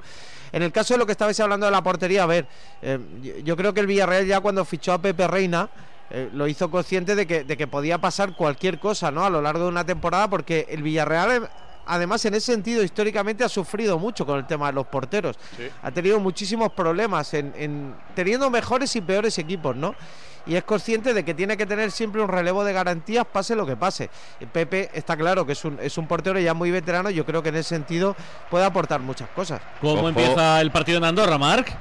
[0.52, 2.48] en el caso de lo que estabais hablando de la portería, a ver,
[2.82, 5.70] eh, yo, yo creo que el Villarreal ya cuando fichó a Pepe Reina,
[6.10, 9.24] eh, lo hizo consciente de que, de que podía pasar cualquier cosa, ¿no?
[9.24, 11.50] A lo largo de una temporada, porque el Villarreal...
[11.86, 15.38] Además, en ese sentido, históricamente ha sufrido mucho con el tema de los porteros.
[15.84, 19.96] Ha tenido muchísimos problemas en, en- teniendo mejores y peores equipos, ¿no?
[20.44, 23.64] y es consciente de que tiene que tener siempre un relevo de garantías, pase lo
[23.64, 24.10] que pase.
[24.52, 27.50] Pepe está claro que es un, es un portero ya muy veterano, yo creo que
[27.50, 28.16] en ese sentido
[28.50, 29.62] puede aportar muchas cosas.
[29.80, 31.72] ¿Cómo empieza el partido en Andorra, Marc?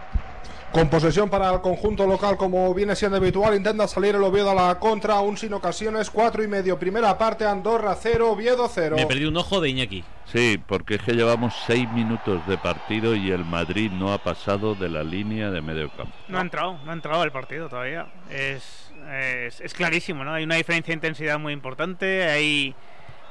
[0.72, 4.54] Con posesión para el conjunto local, como viene siendo habitual, intenta salir el Oviedo a
[4.54, 6.78] la contra, aún sin ocasiones, cuatro y medio.
[6.78, 8.94] Primera parte, Andorra 0, Oviedo 0.
[8.96, 10.04] Me perdí un ojo de Iñaki.
[10.26, 14.76] Sí, porque es que llevamos seis minutos de partido y el Madrid no ha pasado
[14.76, 16.12] de la línea de medio campo.
[16.28, 18.06] No ha entrado, no ha entrado el partido todavía.
[18.30, 20.34] Es, es, es clarísimo, ¿no?
[20.34, 22.76] Hay una diferencia de intensidad muy importante, hay,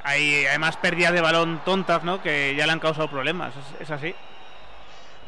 [0.04, 2.22] hay además pérdidas de balón tontas, ¿no?
[2.22, 4.14] Que ya le han causado problemas, es, es así.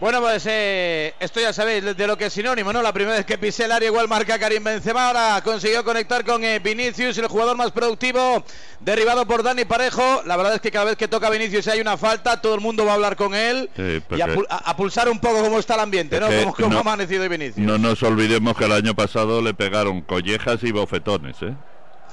[0.03, 2.83] Bueno, pues eh, esto ya sabéis de lo que es sinónimo, ¿no?
[2.83, 6.43] La primera vez que pisé el área igual marca Karim Benzema, ahora consiguió conectar con
[6.43, 8.43] eh, Vinicius, el jugador más productivo,
[8.81, 10.23] derribado por Dani Parejo.
[10.27, 12.61] La verdad es que cada vez que toca Vinicius y hay una falta, todo el
[12.61, 15.75] mundo va a hablar con él Sí, y a, a- pulsar un poco cómo está
[15.75, 16.27] el ambiente, ¿no?
[16.27, 17.65] Cómo, cómo no- ha amanecido Vinicius.
[17.65, 21.55] No nos olvidemos que el año pasado le pegaron collejas y bofetones, ¿eh?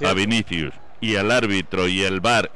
[0.06, 0.12] A.
[0.12, 0.74] Vinicius.
[1.00, 2.52] Y el árbitro y el bar.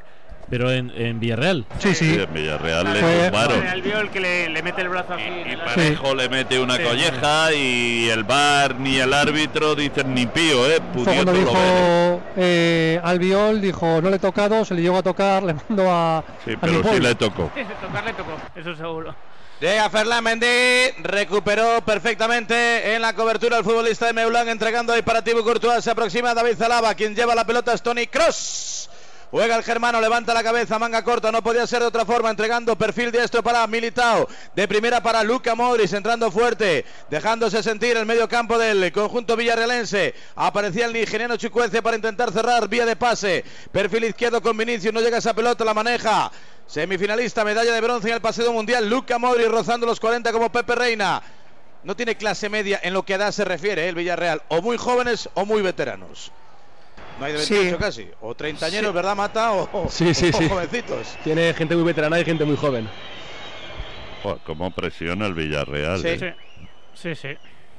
[0.50, 1.64] Pero en, en Villarreal.
[1.78, 2.14] Sí, sí.
[2.20, 3.66] En Villarreal le Fue- tumbaron.
[3.66, 5.22] El el que le, le mete el brazo así.
[5.22, 6.82] en el- Parejo le mete una Sí.
[6.82, 10.80] colleja y el bar ni el árbitro dicen ni pío, ¿eh?
[10.92, 11.40] Cuando lo ver.
[11.40, 15.90] dijo eh, Albiol, dijo no le he tocado, se le llegó a tocar, le mando
[15.90, 16.22] a.
[16.44, 17.50] Sí, a pero sí le tocó.
[17.80, 19.14] Tocarle tocó, eso seguro.
[19.60, 20.46] Llega Ferland Mendy,
[21.04, 25.90] recuperó perfectamente en la cobertura el futbolista de Meulán, entregando ahí para Thibaut Courtois, se
[25.90, 28.90] aproxima David Zalaba, quien lleva la pelota es Tony Cross.
[29.34, 32.78] Juega el germano, levanta la cabeza, manga corta, no podía ser de otra forma, entregando
[32.78, 38.28] perfil diestro para Militao, de primera para Luca Modric, entrando fuerte, dejándose sentir el medio
[38.28, 40.14] campo del conjunto villarrealense.
[40.36, 45.00] Aparecía el nigeriano Chucuence para intentar cerrar vía de pase, perfil izquierdo con Vinicius, no
[45.00, 46.30] llega esa pelota, la maneja.
[46.68, 50.76] Semifinalista, medalla de bronce en el paseo mundial, Luca Modric rozando los 40 como Pepe
[50.76, 51.20] Reina.
[51.82, 53.88] No tiene clase media en lo que a edad se refiere ¿eh?
[53.88, 56.30] el Villarreal, o muy jóvenes o muy veteranos.
[57.18, 57.54] No hay de Sí.
[57.54, 58.94] 28 casi, o treintañeros, Sí.
[58.94, 59.52] ¿verdad, Mata?
[59.52, 60.48] O, o- Sí, sí, o sí.
[60.48, 61.16] jovencitos.
[61.22, 62.88] Tiene gente muy veterana y gente muy joven.
[64.22, 66.00] Joder, cómo presiona el Villarreal.
[66.00, 66.08] Sí.
[66.08, 66.34] ¿eh?
[66.94, 67.28] Sí, sí.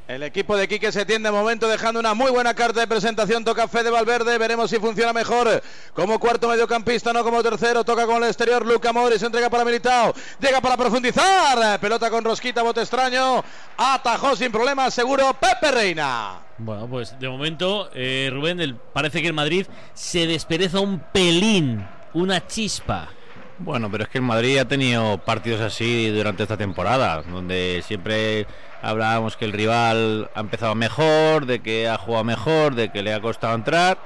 [0.08, 3.44] El equipo de Quique se tiende de momento dejando una muy buena carta de presentación.
[3.44, 5.64] Toca Fede Valverde, veremos si funciona mejor
[5.96, 7.84] como cuarto mediocampista, no como tercero.
[7.84, 11.80] Toca con el exterior Luca Modric, se entrega para Militao, llega para profundizar.
[11.80, 13.44] Pelota con rosquita, bote extraño.
[13.78, 16.40] Atajó sin problemas, seguro Pepe Reina.
[16.60, 19.66] Bueno, pues de momento, eh, Rubén, el- parece que el Madrid
[19.96, 23.10] se despereza un pelín, una chispa.
[23.58, 28.46] Bueno, pero es que el Madrid ha tenido partidos así durante esta temporada, donde siempre
[28.90, 33.14] hablábamos que el rival ha empezado mejor, de que ha jugado mejor, de que le
[33.14, 33.98] ha costado entrar,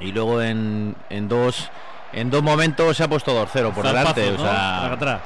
[0.00, 1.70] y luego en, en dos
[2.12, 4.30] en dos momentos se ha puesto 2-0 por Zarpazo, delante.
[4.32, 4.34] ¿no?
[4.34, 5.20] O sea, Atrás.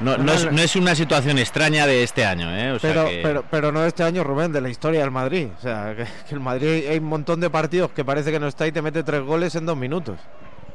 [0.00, 2.72] no, no es, no es una situación extraña de este año, ¿eh?
[2.72, 5.48] O sea Pero, que- pero, pero no este año, Rubén, de la historia del Madrid.
[5.56, 8.48] O sea, que, que el Madrid hay un montón de partidos que parece que no
[8.48, 10.18] está y te mete tres goles en dos minutos.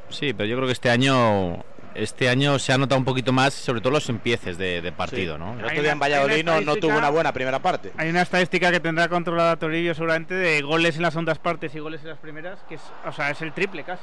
[0.09, 1.63] Sí, pero yo creo que este año
[1.95, 5.37] este año se ha notado un poquito más, sobre todo los empieces de, de partido,
[5.37, 5.57] ¿no?
[5.59, 7.91] El otro día en Valladolid no, no tuvo una buena primera parte.
[7.97, 11.79] Hay una estadística que tendrá controlada Toribio seguramente de goles en las segundas partes y
[11.79, 14.01] goles en las primeras, que es, o sea, es el triple casi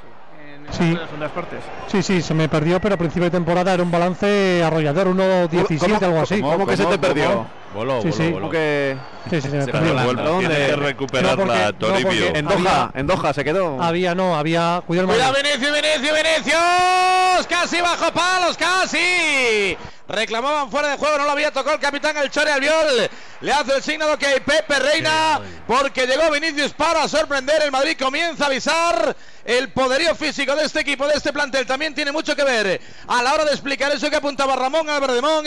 [0.67, 0.95] en Sí.
[0.95, 1.61] las segundas partes.
[1.87, 6.05] Sí, sí, se me perdió, pero a principio de temporada era un balance arrollador, 1.17,
[6.05, 6.41] algo así.
[6.41, 7.47] ¿Cómo que se te perdió?
[7.75, 8.23] Voló, Sí, voló, sí.
[8.25, 8.35] voló.
[8.41, 8.97] ¿Cómo que
[9.31, 9.95] Sí, sí, se me Se perdió.
[10.39, 12.35] Tiene que No, recuperarla, porque- no, Toribio.
[12.35, 13.83] En Doha, Había- en Doha se quedó.
[13.83, 14.83] Había, no, había.
[14.87, 17.47] Cuidado el Cuidado Vinicius, Vinicius.
[17.49, 19.77] Casi bajo palos, casi.
[20.09, 23.11] Reclamaban fuera de juego, no lo había tocado el capitán el Chore Albiol.
[23.41, 27.63] Le hace el signo de ok Pepe Reina porque llegó Vinicius para sorprender.
[27.63, 29.17] El Madrid comienza a avisar.
[29.45, 33.23] El poderío físico de este equipo, de este plantel, también tiene mucho que ver a
[33.23, 35.45] la hora de explicar eso que apuntaba Ramón Alberdemón.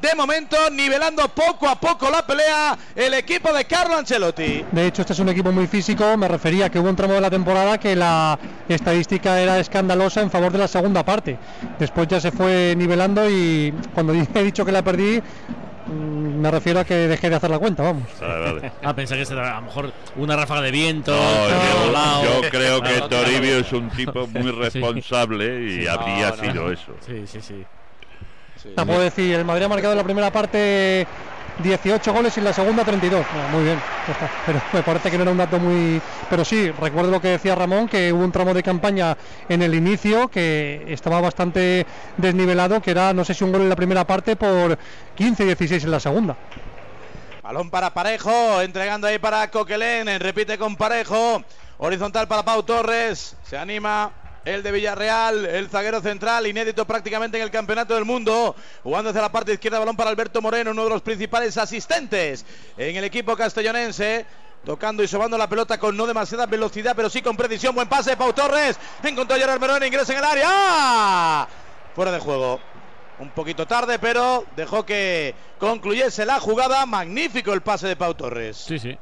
[0.00, 4.64] De momento, nivelando poco a poco la pelea el equipo de Carlo Ancelotti.
[4.70, 6.16] De hecho, este es un equipo muy físico.
[6.16, 10.20] Me refería a que hubo un tramo de la temporada que la estadística era escandalosa
[10.20, 11.36] en favor de la segunda parte.
[11.78, 15.20] Después ya se fue nivelando y cuando he dicho que la perdí,
[15.90, 18.04] me refiero a que dejé de hacer la cuenta, vamos.
[18.82, 21.12] Ah, pensé que será a lo mejor una ráfaga de viento.
[21.92, 25.86] No, yo, creo que Toribio es un tipo muy responsable y Sí.
[25.86, 26.42] habría No, no.
[26.42, 26.92] sido eso.
[27.06, 27.64] Sí, sí, sí.
[28.76, 31.06] Te puedo decir, el Madrid ha marcado en la primera parte
[31.62, 33.24] 18 goles y en la segunda 32.
[33.32, 34.30] Bueno, muy bien, ya está.
[34.46, 36.00] Pero me parece que no era un dato muy.
[36.28, 39.16] Pero sí, recuerdo lo que decía Ramón, que hubo un tramo de campaña
[39.48, 43.68] en el inicio que estaba bastante desnivelado, que era, no sé si un gol en
[43.68, 44.78] la primera parte por
[45.16, 46.36] 15-16 en la segunda.
[47.42, 51.42] Balón para Parejo, entregando ahí para Coquelén, repite con Parejo,
[51.78, 54.12] horizontal para Pau Torres, se anima
[54.44, 59.22] el de Villarreal, el zaguero central, inédito prácticamente en el Campeonato del Mundo, jugando hacia
[59.22, 62.44] la parte izquierda, balón para Alberto Moreno, uno de los principales asistentes
[62.76, 64.26] en el equipo castellonense.
[64.64, 67.74] Tocando y sobando la pelota con no demasiada velocidad, pero sí con precisión.
[67.74, 68.78] Buen pase, Pau Torres.
[69.02, 71.48] Encontró a Gerard Moreno, ingresa en el área.
[71.94, 72.60] Fuera de juego.
[73.20, 76.84] Un poquito tarde, pero dejó que concluyese la jugada.
[76.84, 78.58] Magnífico el pase de Pau Torres.
[78.58, 78.98] Sí, sí.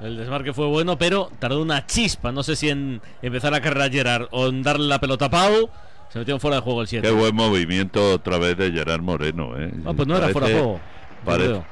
[0.00, 2.30] El desmarque fue bueno, pero tardó una chispa.
[2.30, 5.68] No sé si en empezar la carrera Gerard o en darle la pelota a Pau.
[6.10, 7.06] Se metió fuera de juego el 7.
[7.06, 9.70] Qué buen movimiento otra vez de Gerard Moreno, ¿eh?
[9.84, 10.80] Ah, pues no era fuera de juego.
[11.24, 11.62] parece-.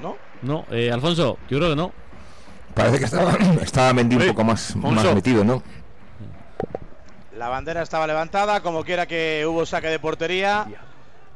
[0.00, 0.16] ¿No?
[0.42, 1.92] No, eh, Alfonso, yo creo que no.
[2.74, 5.62] Parece que estaba, estaba Mendy un poco más, más metido, ¿no?
[7.36, 10.66] La bandera estaba levantada, como quiera que hubo saque de portería.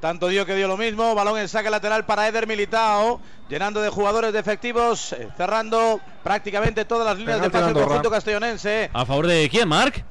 [0.00, 1.14] Tanto dio que dio lo mismo.
[1.14, 3.20] Balón en saque lateral para Eder Militao.
[3.48, 5.12] Llenando de jugadores de efectivos.
[5.12, 8.90] eh, cerrando prácticamente todas las líneas de pase del conjunto castellonense.
[8.92, 10.02] ¿A favor de quién, Marc?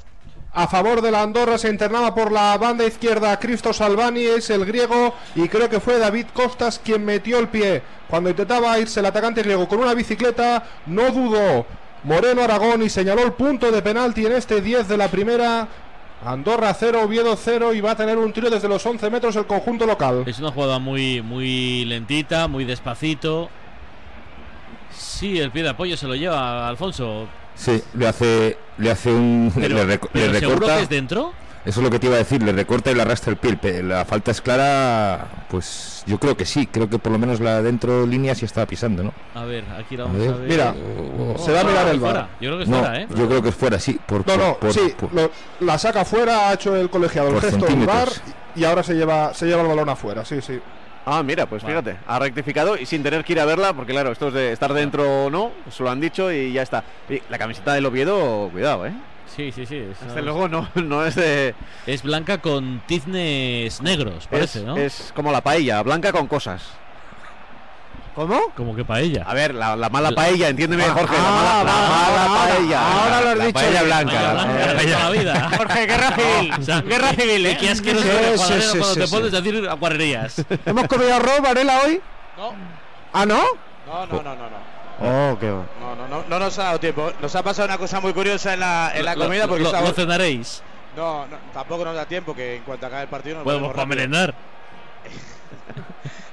[0.52, 4.66] A favor de la Andorra se internaba por la banda izquierda Cristo Salvani, es el
[4.66, 7.84] griego, y creo que fue David Costas quien metió el pie.
[8.10, 11.68] Cuando intentaba irse el atacante griego con una bicicleta, no dudó
[12.04, 15.68] Moreno Aragón y señaló el punto de penalti en este 10 de la primera.
[16.26, 19.46] Andorra 0, Oviedo 0 y va a tener un tiro desde los 11 metros el
[19.46, 20.24] conjunto local.
[20.26, 23.50] Es una jugada muy, muy lentita, muy despacito.
[24.92, 27.28] Sí, el pie de apoyo se lo lleva Alfonso.
[27.56, 29.52] Sí, le hace, le hace un.
[29.56, 31.34] Pero- le, reco- pero le ¿seguro que es dentro?
[31.66, 33.84] Eso es lo que te iba a decir, le recorta y le arrastra el pie.
[33.84, 36.66] La falta es clara, pues yo creo que sí.
[36.68, 39.14] Creo que por lo menos la dentro línea sí estaba pisando, ¿no?
[39.36, 40.30] A ver, aquí la A vamos ver.
[40.34, 40.50] a ver.
[40.50, 40.76] Mira,
[41.20, 42.20] Oh, se va a mirar el fuera.
[42.22, 42.30] VAR.
[42.40, 43.08] Yo creo que es No, fuera, ¿eh?
[43.14, 44.00] yo creo que es fuera, sí.
[44.06, 47.42] Por, No, no, por- sí, por- lo- la saca fuera, ha hecho el colegiado el
[47.42, 48.08] gesto del bar
[48.56, 50.60] y ahora se lleva, se lleva el balón afuera, sí, sí.
[51.06, 54.12] Ah, mira, pues fíjate, ha rectificado y sin tener que ir a verla, porque claro,
[54.12, 56.84] esto es de estar dentro o no, se lo han dicho y ya está.
[57.10, 58.94] Y la camiseta del Oviedo, cuidado, ¿eh?
[59.36, 59.78] Sí, sí, sí.
[59.78, 61.56] es- Desde luego no, no es de...
[61.86, 64.76] Es blanca con tiznes negros, parece, es, ¿no?
[64.78, 66.64] es como la paella, blanca con cosas.
[68.16, 68.38] ¿Cómo?
[68.58, 69.24] Como que paella.
[69.26, 72.26] A ver, la, la mala paella, entiéndeme, Ah, Jorge, la ah, mala, la ahora, mala
[72.26, 72.92] ahora, paella.
[73.04, 74.12] ahora lo has la dicho paella blanca.
[74.12, 75.50] Paella la blanca, paella- de toda la vida.
[75.58, 76.54] Jorge, guerra civil.
[76.60, 77.58] O sea, guerra civil, ¿eh?
[77.58, 79.14] Qué asqueroso Sí, sí, cuando sí, te sí.
[79.16, 80.46] pones a decir guarrerías.
[80.66, 82.02] ¿Hemos comido arroz, Varela, hoy?
[82.36, 82.54] No,
[83.14, 83.42] ¿Ah, no?
[83.88, 84.50] no, no, no, no.
[84.50, 84.79] no.
[85.02, 85.66] Oh, qué va.
[85.80, 87.12] No, no, no, no nos ha dado tiempo.
[87.22, 89.70] Nos ha pasado una cosa muy curiosa en la, en la Lo- comida porque lo,
[89.70, 90.62] estaba- lo cenaréis.
[90.96, 93.86] No, no, tampoco nos da tiempo que en cuanto acabe el partido nos pues para
[93.86, 94.34] merendar.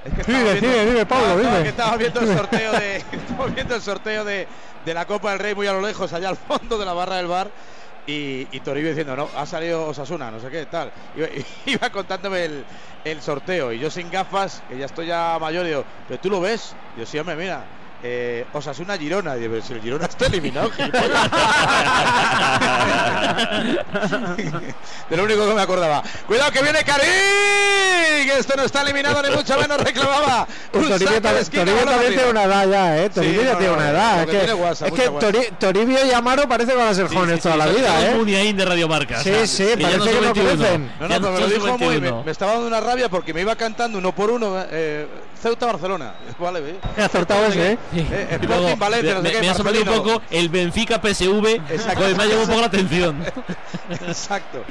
[0.05, 4.47] Es que Pablo, que estaba viendo el sorteo de estaba viendo el sorteo de,
[4.85, 7.17] de la Copa del Rey muy a lo lejos, allá al fondo de la barra
[7.17, 7.49] del bar.
[8.05, 10.93] Y, y Toribio diciendo, no, ha salido Osasuna, no sé qué, tal.
[11.17, 11.27] Iba,
[11.65, 12.63] iba contándome el,
[13.03, 16.39] el sorteo y yo sin gafas, que ya estoy ya mayor, digo, ¿pero tú lo
[16.39, 16.73] ves?
[16.95, 17.65] Digo, sí, hombre, mira,
[18.09, 19.33] eh, Osasuna Girona.
[19.33, 20.69] Pero si el Girona está eliminado,
[25.09, 26.03] de lo único que me acordaba.
[26.25, 27.09] Cuidado que viene Karim,
[28.27, 30.47] que esto no está eliminado ni mucho menos reclamaba.
[30.73, 33.09] Un Toribio, también- Toribio tiene una edad ya, ¿eh?
[33.09, 34.29] Toribio Sí, ya no, tiene no, una edad.
[34.29, 34.93] Es que guasa, es.
[34.93, 38.15] Tori- Toribio y Amaro parece que van a ser jóvenes toda la vida, ¿eh?
[38.15, 39.19] Muniain de Radio Marca.
[39.21, 40.33] Sí, o sea, sí, que parece no 21.
[40.49, 40.91] crecen.
[40.99, 41.87] No, no, Ya pero me lo son dijo muy.
[41.89, 42.17] 21.
[42.19, 44.55] Me, me estaba dando una rabia porque me iba cantando uno por uno.
[44.71, 45.07] Eh,
[45.41, 46.13] Ceuta Barcelona.
[46.39, 46.75] Vale, ve.
[46.97, 47.77] He acertado ese, ¿eh?
[47.93, 50.49] Eh, Y Sporting luego, Valencia, no sé me, qué, me ha sorprendido un poco el
[50.49, 51.45] Benfica PSV.
[51.69, 51.99] Exacto.
[52.01, 53.23] Pues me ha llamado un poco la atención.
[54.07, 54.63] Exacto.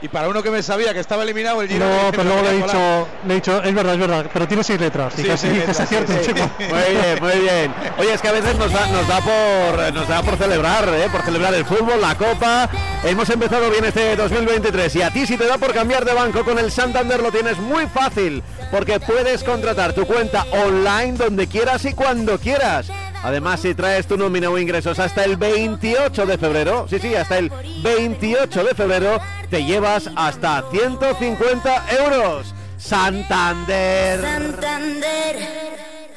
[0.00, 2.02] Y, y para uno que me sabía que estaba eliminado el Girona.
[2.04, 4.64] No, pero luego le he dicho, le he dicho, es verdad, es verdad, pero tiene
[4.64, 5.14] seis letras.
[5.18, 6.26] Y Sí, casi, seis letras, es cierto, sí, sí.
[6.32, 6.50] chico.
[6.58, 7.74] Muy bien, muy bien.
[7.98, 11.08] Oye, es que a veces nos da, nos da por nos da por celebrar, ¿eh?
[11.10, 12.68] por celebrar el fútbol, la copa,
[13.04, 16.44] Hemos empezado bien este 2023 y a ti si te da por cambiar de banco
[16.44, 21.82] con el Santander lo tienes muy fácil porque puedes contratar tu cuenta online donde quieras
[21.86, 22.88] y cuando quieras.
[23.22, 27.38] Además, si traes tu nómina o ingresos hasta el 28 de febrero, sí, sí, hasta
[27.38, 27.50] el
[27.82, 32.54] 28 de febrero, te llevas hasta 150 euros.
[32.76, 34.20] Santander.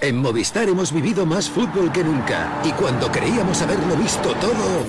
[0.01, 4.85] En Movistar hemos vivido más fútbol que nunca y cuando creíamos haberlo visto todo,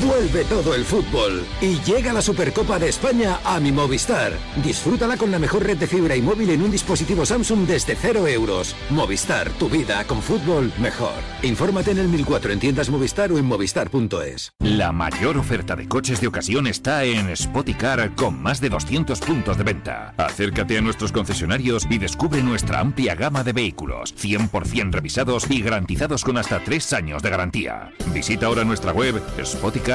[0.00, 4.32] vuelve todo el fútbol y llega la Supercopa de España a mi Movistar.
[4.64, 8.26] Disfrútala con la mejor red de fibra y móvil en un dispositivo Samsung desde 0
[8.28, 8.74] euros.
[8.90, 11.14] Movistar, tu vida con fútbol mejor.
[11.42, 14.52] Infórmate en el 1004 en tiendas Movistar o en movistar.es.
[14.60, 19.58] La mayor oferta de coches de ocasión está en Spoticar con más de 200 puntos
[19.58, 20.14] de venta.
[20.16, 26.24] Acércate a nuestros concesionarios y descubre nuestra amplia gama de vehículos, 100% revisados y garantizados
[26.24, 27.92] con hasta 3 años de garantía.
[28.12, 29.20] Visita ahora nuestra web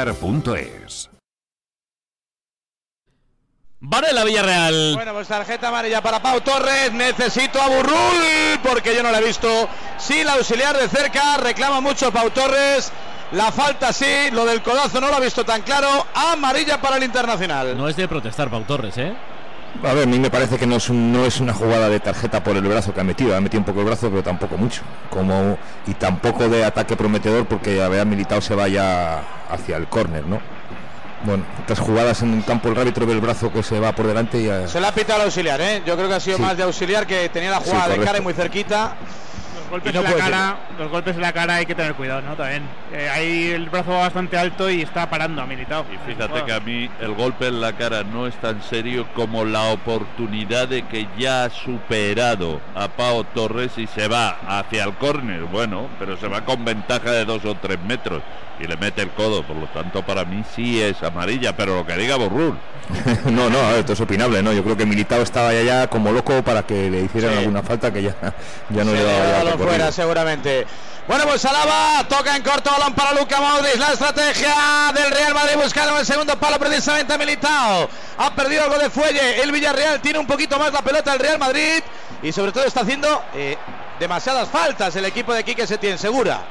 [0.06, 1.10] spoticar.es.
[3.80, 4.96] Varela Villarreal.
[4.96, 6.92] Bueno, pues tarjeta amarilla para Pau Torres.
[6.94, 9.70] Necesito a Burrul porque yo no la he visto.
[9.98, 11.38] Sí, la auxiliar de cerca.
[11.38, 12.92] Reclama mucho Pau Torres.
[13.34, 16.06] La falta sí, lo del codazo no lo ha visto tan claro.
[16.14, 17.78] Amarilla para el Internacional.
[17.78, 19.16] No es de protestar, Pau Torres, ¿eh?
[19.84, 22.00] A ver, a mí me parece que no es, un- no es una jugada de
[22.00, 23.36] tarjeta por el brazo que ha metido.
[23.36, 24.82] Ha metido un poco el brazo, pero tampoco mucho.
[25.12, 30.40] Como, y tampoco de ataque prometedor porque había militado se vaya hacia el córner, ¿no?
[31.26, 34.08] Bueno, estas jugadas en el campo, el árbitro ve el brazo que se va por
[34.08, 35.82] delante y ya- Se la ha pitado al auxiliar, ¿eh?
[35.86, 36.44] Yo creo que ha sido Sí.
[36.44, 38.96] más de auxiliar que tenía la Sí, jugada de cara y muy cerquita.
[39.68, 42.22] Los golpes, no en la cara, los golpes en la cara hay que tener cuidado,
[42.22, 42.36] ¿no?
[42.36, 42.64] También.
[42.94, 45.86] Eh, ahí el brazo va bastante alto y está parando a Militao.
[45.94, 49.44] Y fíjate que a mí el golpe en la cara no es tan serio como
[49.44, 54.94] la oportunidad de que ya ha superado a Pau Torres y se va hacia el
[54.94, 55.42] córner.
[55.44, 58.24] Bueno, pero se va con ventaja de dos o tres metros
[58.60, 59.44] y le mete el codo.
[59.44, 62.58] Por lo tanto, para mí sí es amarilla, pero lo que diga Borrul.
[63.26, 64.54] no, no, a ver, esto es opinable, ¿no?
[64.54, 67.40] Yo creo que Militao estaba ya, ya como loco para que le hicieran Sí.
[67.40, 68.16] alguna falta que ya,
[68.70, 70.66] ya no le daba fuera seguramente.
[71.08, 73.78] Bueno, pues Alaba toca en corto balón para Luca Modric.
[73.78, 77.88] La estrategia del Real Madrid buscando el segundo palo precisamente a Militao.
[78.18, 79.42] Ha perdido algo de fuelle.
[79.42, 81.82] El Villarreal tiene un poquito más la pelota el Real Madrid
[82.22, 83.58] y sobre todo está haciendo eh,
[84.00, 86.42] demasiadas faltas el equipo de Quique Setién, segura.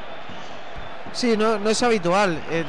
[1.12, 2.40] Sí, no, no es habitual.
[2.50, 2.64] eh,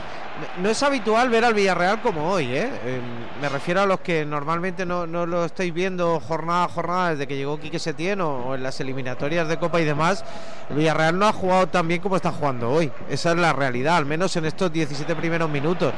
[0.62, 2.70] no es habitual ver al Villarreal como hoy, ¿eh?
[2.84, 3.02] Eh,
[3.42, 7.28] me refiero a los que normalmente no, no lo estáis viendo jornada a jornada desde
[7.28, 10.24] que llegó Quique Setién o, o en las eliminatorias de Copa y demás.
[10.70, 12.92] El Villarreal no ha jugado tan bien como está jugando hoy.
[13.10, 15.94] Esa es la realidad, al menos en estos 17 primeros minutos.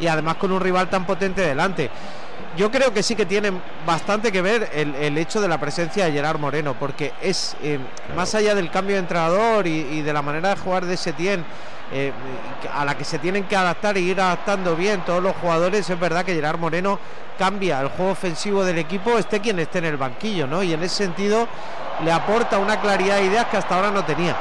[0.00, 1.90] Y además con un rival tan potente delante.
[2.56, 3.52] Yo creo que sí que tiene
[3.86, 7.78] bastante que ver el, el hecho de la presencia de Gerard Moreno, porque es eh,
[8.16, 11.44] más allá del cambio de entrenador y, y de la manera de jugar de Setién,
[11.92, 12.12] eh,
[12.72, 15.98] a la que se tienen que adaptar y ir adaptando bien todos los jugadores, es
[15.98, 16.98] verdad que Gerard Moreno
[17.38, 20.62] cambia el juego ofensivo del equipo, esté quien esté en el banquillo, ¿no?
[20.62, 21.48] Y en ese sentido
[22.04, 24.36] le aporta una claridad de ideas que hasta ahora no tenía.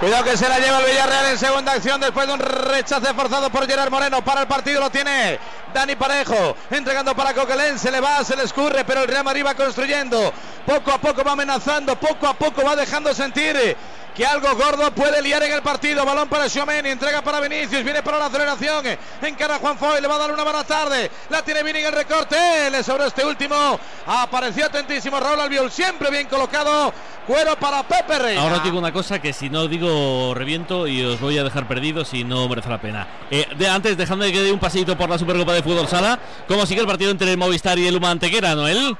[0.00, 3.50] Cuidado que se la lleva el Villarreal en segunda acción después de un rechace forzado
[3.50, 4.22] por Gerard Moreno.
[4.22, 5.40] Para el partido lo tiene
[5.74, 6.54] Dani Parejo.
[6.70, 7.80] Entregando para Coquelén.
[7.80, 10.32] Se le va, se le escurre, pero el Real Madrid va construyendo.
[10.64, 13.76] Poco a poco va amenazando, poco a poco va dejando sentir
[14.14, 16.04] que algo gordo puede liar en el partido.
[16.04, 18.84] Balón para Xiomeni, entrega para Vinicius, viene para la aceleración.
[19.22, 21.10] Encara Juan Foy, le va a dar una mala tarde.
[21.30, 22.70] La tiene Vini en el recorte.
[22.70, 23.78] Le sobró este último.
[24.06, 26.92] Apareció atentísimo Raúl Albiol, siempre bien colocado.
[27.26, 28.40] Cuero para Pepe Reina.
[28.40, 32.14] Ahora digo una cosa que si no digo reviento y os voy a dejar perdidos
[32.14, 33.06] y no merece la pena.
[33.30, 36.18] Eh, de, antes, dejadme que dé un paseito por la Supercopa de Fútbol Sala.
[36.48, 38.96] ¿Cómo sigue el partido entre el Movistar y el Luma Antequera, Noel?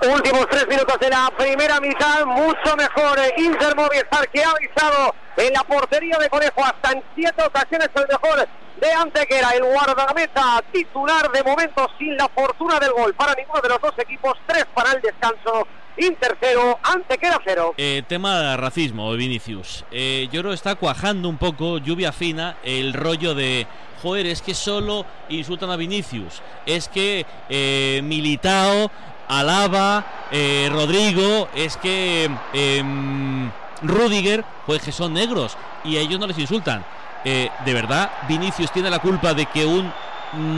[0.00, 5.12] Últimos tres minutos de la primera mitad, mucho mejor eh, Inter Movistar que ha avisado
[5.36, 8.48] en la portería de Conejo hasta en siete ocasiones el mejor
[8.80, 13.70] de Antequera, el guardameta titular de momento sin la fortuna del gol para ninguno de
[13.70, 17.74] los dos equipos, tres para el descanso, Inter cero, Antequera cero.
[17.76, 19.84] Eh, tema de racismo, Vinicius.
[19.90, 23.66] Eh, yo creo que está cuajando un poco, lluvia fina, el rollo de,
[24.00, 26.40] joder, es que solo insultan a Vinicius.
[26.66, 28.92] Es que eh, Militao,
[29.28, 33.50] Alaba, eh, Rodrigo, es que em,
[33.82, 36.84] Rudiger, pues que son negros y a ellos no les insultan.
[37.24, 39.92] Eh, ¿De verdad Vinicius tiene la culpa de que un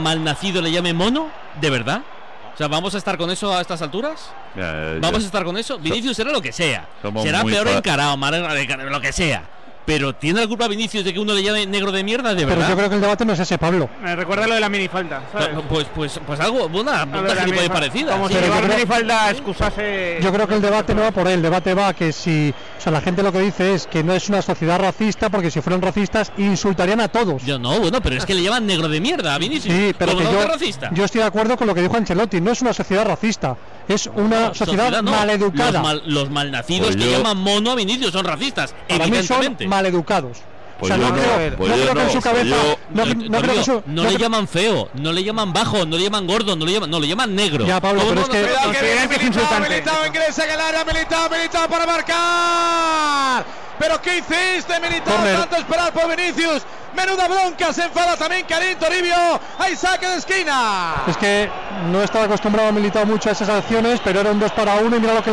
[0.03, 1.29] malnacido le llame mono?
[1.59, 2.01] ¿De verdad?
[2.53, 4.31] O sea, ¿vamos a estar con eso a estas alturas?
[4.55, 5.25] Ya, ¿Vamos ya.
[5.25, 5.77] a estar con eso?
[5.79, 6.85] Vinicius será lo que sea.
[7.01, 9.43] Somos Será peor encarado, mar- lo que sea.
[9.85, 12.49] Pero ¿tiene la culpa Vinicius de que uno le llame negro de mierda, de Pero
[12.55, 12.69] verdad?
[12.69, 13.89] yo creo que el debate no es ese, Pablo.
[14.03, 15.49] Me recuerda lo de la minifalda, ¿sabes?
[15.67, 18.11] Pues, pues, pues algo, una, una la parecida.
[18.13, 18.35] Como sí.
[18.35, 20.19] si Pero creo- minifalda excusase...
[20.21, 22.81] Yo creo que el debate no va por ahí, el debate va que si, o
[22.81, 25.61] sea, la gente lo que dice es que no es una sociedad racista porque si
[25.61, 27.43] fueran racistas insultarían a todos.
[27.43, 29.73] Yo no, bueno, pero es que le llaman negro de mierda a Vinicius.
[29.73, 30.89] Sí, pero ¿Cómo que no yo, racista?
[30.93, 33.57] yo estoy de acuerdo con lo que dijo Ancelotti, no es una sociedad racista,
[33.93, 35.11] es una sociedad, no.
[35.11, 35.71] maleducada.
[35.71, 39.11] Los, mal- los malnacidos Pues que yo- llaman mono a Vinicius son racistas, Para mí
[39.11, 39.67] son evidentemente.
[39.67, 40.37] maleducados.
[40.79, 42.21] Pues o sea, yo no, no, creo, pues no yo creo que en no, su
[42.21, 42.43] cabeza.
[42.55, 45.85] yo- no, no creo que su- no no le llaman feo, no le llaman bajo,
[45.85, 47.65] no le llaman gordo, no le llaman, no le llaman negro.
[47.67, 49.25] Ya, Pablo, ¿Cómo pero no es que- Cuidado que viene que
[50.07, 53.45] ingresa en el área, Militao, Militao para marcar.
[53.77, 55.15] Pero ¿qué hiciste, Militao?
[55.15, 55.37] Corner.
[55.39, 56.63] Tanto esperar por Vinicius.
[56.95, 59.39] Menuda bronca, se enfada también Karim Toribio.
[59.57, 61.03] Hay saque de esquina.
[61.07, 61.49] Es que
[61.91, 64.95] no estaba acostumbrado a militar mucho a esas acciones, pero era un 2 para 1
[64.95, 65.31] y mira lo que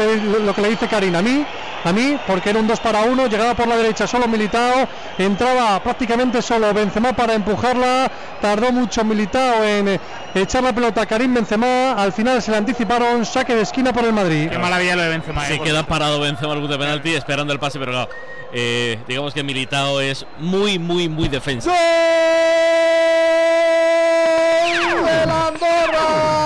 [0.62, 1.14] le, dice Karim.
[1.16, 1.44] A mí,
[1.84, 4.88] a mí, porque era un 2 para 1, llegaba por la derecha solo Militao,
[5.18, 10.00] entraba prácticamente solo Benzema para empujarla, tardó mucho Militao en
[10.42, 14.04] echar la pelota a Karim Benzema, al final se le anticiparon, saque de esquina por
[14.04, 14.48] el Madrid.
[14.50, 15.44] Qué maravilla lo de Benzema.
[15.44, 18.10] Se eh, queda parado Benzema al punto de penalti esperando el pase, pero claro,
[18.52, 21.70] eh, digamos que Militao es muy, muy, muy defensa.
[21.70, 21.76] ¡Gol
[25.04, 26.37] del Andorra!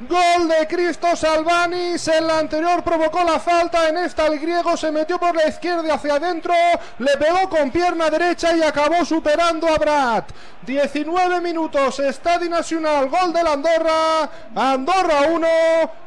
[0.00, 2.06] Gol de Cristo Salvanis.
[2.08, 3.88] En la anterior provocó la falta.
[3.88, 6.52] En esta el griego se metió por la izquierda hacia adentro.
[6.98, 10.24] Le pegó con pierna derecha y acabó superando a Brad.
[10.66, 11.98] 19 minutos.
[12.00, 13.08] Estadio Nacional.
[13.08, 14.28] Gol del Andorra.
[14.54, 15.46] Andorra 1.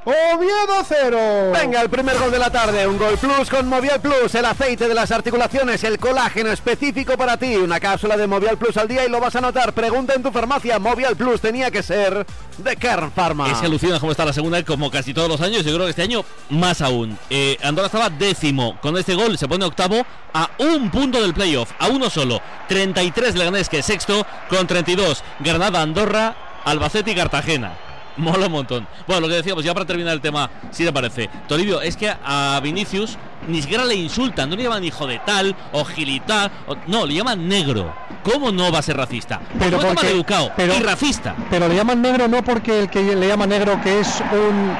[0.05, 1.51] Oviedo 0.
[1.53, 4.87] Venga, el primer gol de la tarde, un gol plus con Movial Plus, el aceite
[4.87, 9.05] de las articulaciones, el colágeno específico para ti, una cápsula de Movial Plus al día
[9.05, 9.73] y lo vas a notar.
[9.73, 12.25] Pregunta en tu farmacia, Movial Plus tenía que ser
[12.57, 13.51] de Kern Pharma.
[13.51, 15.63] Es que alucina cómo está la segunda, como casi todos los años.
[15.63, 17.17] Yo creo que este año más aún.
[17.29, 18.79] Eh, Andorra estaba décimo.
[18.81, 22.41] Con este gol se pone octavo a un punto del playoff, a uno solo.
[22.67, 27.88] 33 Leganés, que sexto, con 32 Granada, Andorra, Albacete y Cartagena.
[28.23, 28.87] Mola un montón.
[29.07, 31.29] Bueno, lo que decíamos, ya para terminar el tema, si te parece.
[31.47, 33.17] Toribio, es que a Vinicius
[33.47, 37.13] ni siquiera le insultan, no le llaman hijo de tal o gilitá, o- no, le
[37.13, 37.93] llaman negro.
[38.23, 39.39] ¿Cómo no va a ser racista?
[39.57, 41.35] Pero Por porque- educado pero- y racista.
[41.49, 44.75] Pero le llaman negro no porque el que le llama negro, que es un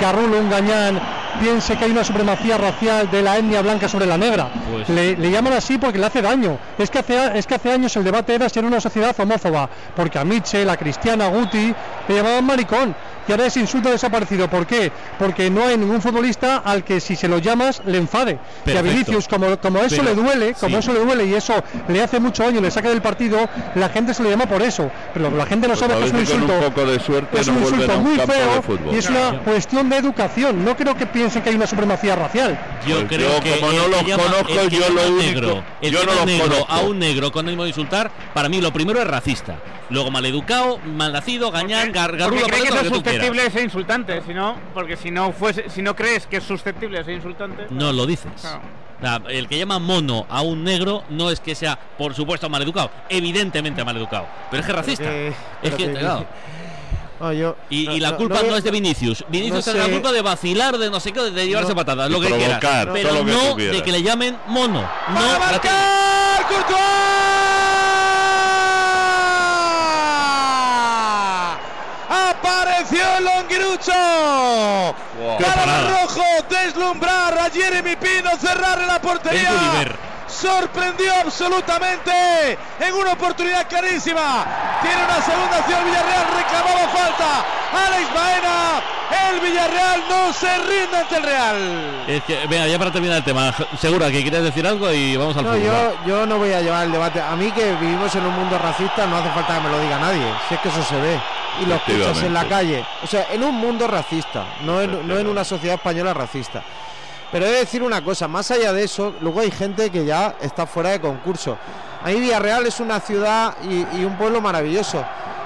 [0.00, 1.00] garrulo, un gañán,
[1.40, 4.48] piense que hay una supremacía racial de la etnia blanca sobre la negra.
[4.70, 6.58] Pues- Le, le llaman así porque le hace daño.
[6.78, 9.68] Es que hace, es que hace años el debate era si era una sociedad homófoba,
[9.96, 11.74] porque a Mitchell, a Cristiana, a Guti,
[12.08, 12.94] le llamaban maricón.
[13.28, 14.48] Y ahora ese insulto ha desaparecido.
[14.48, 14.90] ¿Por qué?
[15.18, 18.32] Porque no hay ningún futbolista al que si se lo llamas le enfade.
[18.32, 18.82] Y a Perfecto.
[18.90, 20.78] Vinicius, como, como eso Pero- le duele, como sí.
[20.80, 21.54] eso le duele y eso
[21.88, 24.90] le hace mucho daño, le saca del partido, la gente se le llama por eso.
[25.12, 26.52] Pero la gente no Pues sabe que es un insulto.
[26.54, 29.96] un poco de suerte es no un insulto muy feo y es una cuestión de
[29.98, 30.64] educación.
[30.64, 32.58] No creo que piensen que hay una supremacía racial.
[32.86, 34.88] Yo Pues creo yo, que como el no que los llama- conozco, el que yo
[34.88, 36.72] lo único- negro, el yo que no los negro conozco.
[36.72, 39.56] a un negro con ánimo de insultar, para mí lo primero es racista.
[39.90, 43.17] Luego maleducado, malnacido, gañán, gar, Porque garrulo, cree que lo es que tú quieras.
[43.20, 47.02] Susceptible ser insultante, si no, porque si no fuese, si no crees que es susceptible
[47.04, 48.30] ser insultante, No lo dices.
[48.40, 48.60] Claro.
[48.98, 52.48] O sea, el que llama mono a un negro no es que sea, por supuesto,
[52.48, 52.90] maleducado.
[53.08, 54.26] Evidentemente maleducado.
[54.50, 55.04] Pero es que es racista.
[55.04, 55.28] que-
[55.62, 56.26] es que, que- claro.
[57.20, 59.24] No, yo- Y, no- y la culpa no no, es de Vinicius.
[59.28, 61.74] Vinicius no tiene la sé- culpa de vacilar, de no sé qué, de llevarse No.
[61.76, 62.60] patadas, lo que quieras.
[62.60, 63.76] provocar, Pero que no quieras.
[63.76, 64.82] de que le llamen mono.
[64.82, 65.68] No, ¡Para gratuito.
[65.74, 67.27] marcar!
[72.88, 74.94] Apareció el Longuirucho.
[75.44, 79.50] Para el rojo, deslumbrar a Jeremy Pino, cerrarle la portería.
[80.26, 84.46] Sorprendió absolutamente en una oportunidad clarísima.
[84.82, 87.44] Tiene una segunda acción Villarreal, reclamaba falta.
[87.86, 92.04] Alex Baena, el Villarreal no se rinde ante el Real.
[92.06, 95.36] Es que, venga, ya para terminar el tema, segura que quieres decir algo y vamos
[95.36, 95.64] al No, fútbol.
[95.64, 97.20] yo, yo no voy a llevar el debate.
[97.20, 99.98] A mí que vivimos en un mundo racista no hace falta que me lo diga
[99.98, 100.24] nadie.
[100.48, 101.18] Si es que eso se ve.
[101.62, 102.84] Y lo escuchas en la calle.
[103.02, 106.62] O sea, en un mundo racista, no en, no en una sociedad española racista.
[107.30, 110.36] Pero he de decir una cosa, más allá de eso, luego hay gente que ya
[110.40, 111.58] está fuera de concurso.
[112.02, 115.04] A mí Villarreal es una ciudad y, y un pueblo maravilloso.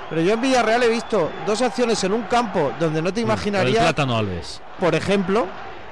[0.09, 3.27] Pero yo en Villarreal he visto dos acciones en un campo donde no te el
[3.27, 4.61] imaginarías plátano Alves.
[4.79, 5.47] por ejemplo,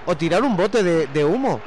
[0.07, 1.61] o tirar un bote de, de humo.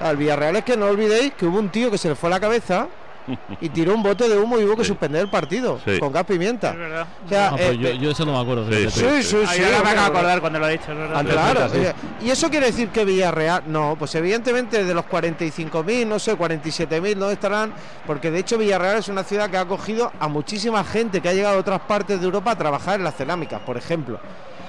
[0.00, 2.40] Al Villarreal es que no olvidéis que hubo un tío que se le fue la
[2.40, 2.86] cabeza
[3.60, 5.98] y tiró un bote de humo y hubo que suspender el partido Sí.
[5.98, 6.70] con gas pimienta.
[6.70, 7.06] Es verdad.
[7.24, 8.66] O sea, Ah, pues eh, yo, yo eso no me acuerdo.
[8.72, 11.24] Sí, sí, sí, ahora me acabo de acordar cuando lo he dicho, verdad.
[11.24, 11.68] Claro.
[11.68, 11.78] sí.
[12.26, 17.14] Y eso quiere decir que Villarreal, no, pues evidentemente de los 45.000, no sé, 47.000,
[17.16, 17.72] ¿dónde estarán?
[18.06, 21.32] Porque de hecho Villarreal es una ciudad que ha acogido a muchísima gente que ha
[21.32, 24.18] llegado a otras partes de Europa a trabajar en las cerámicas, por ejemplo.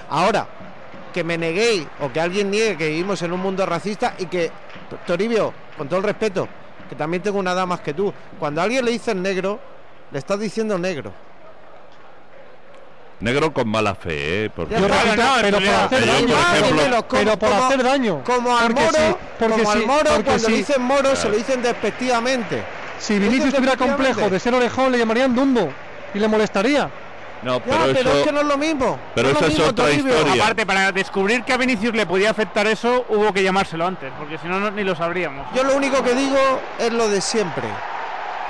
[0.10, 0.48] Ahora,
[1.14, 4.52] que me neguéis o que alguien niegue que vivimos en un mundo racista y que,
[5.08, 6.48] Toribio, con todo el respeto,
[6.90, 9.60] que también tengo una edad más que tú, cuando a alguien le dices negro,
[10.12, 11.14] le estás diciendo negro.
[13.22, 14.50] Negro con mala fe, ¿eh?
[14.50, 18.24] Porque no, pero en por hacer daño, pero- como- por como- hacer daño.
[18.24, 20.54] Como al Porque moro, sí, porque como al moro porque cuando sí.
[20.54, 22.64] dicen moro se lo dicen despectivamente.
[22.98, 25.70] Si Vinicius tuviera complejo de ser orejón, le llamarían Dumbo
[26.14, 26.90] y le molestaría.
[27.42, 29.00] No, Ya, pero, es que no es lo mismo.
[29.16, 30.34] pero no esa lo es mismo, otra historia.
[30.34, 34.38] Aparte, para descubrir que a Vinicius le podía afectar eso, hubo que llamárselo antes, porque
[34.38, 35.48] si no, no- ni lo sabríamos.
[35.56, 36.38] Yo lo único que digo
[36.80, 37.64] es lo de siempre.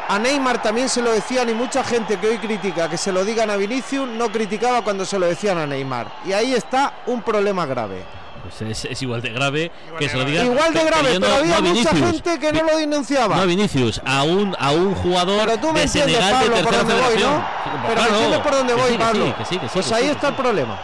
[0.07, 3.23] A Neymar también se lo decían y mucha gente que hoy critica que se lo
[3.23, 6.07] digan a Vinicius no criticaba cuando se lo decían a Neymar.
[6.25, 8.03] Y ahí está un problema grave.
[8.41, 10.45] Pues es, es igual de grave que se lo digan.
[10.45, 12.11] Igual de grave, no- pero había no a mucha Vinicius.
[12.11, 13.35] gente que no lo denunciaba.
[13.35, 16.55] No a Vinicius, a un, a un jugador Pero tú me de entiendes, Senegal Pablo,
[16.55, 17.23] de por tercera dónde voy.
[17.23, 17.29] ¿no?
[17.39, 17.45] Pues
[17.81, 19.25] Pero claro, me entiendes por dónde voy, sí, que Pablo.
[19.25, 20.79] sí, que sí, que sí, pues ahí está el problema.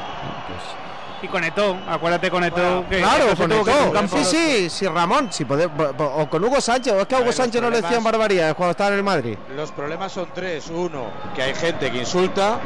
[1.21, 3.87] Y con Eto'o, acuérdate con Eto'o que Claro, que se con tuvo que ir Eto'o.
[3.87, 4.17] al campo.
[4.17, 5.65] Sí, sí, sí, Ramón, si pode-
[5.97, 8.71] o con Hugo Sánchez, o es que a Hugo Sánchez no le decían barbaridades cuando
[8.71, 9.35] estaba en el Madrid.
[9.55, 10.67] Los problemas son tres.
[10.69, 12.59] Uno, que hay gente que insulta,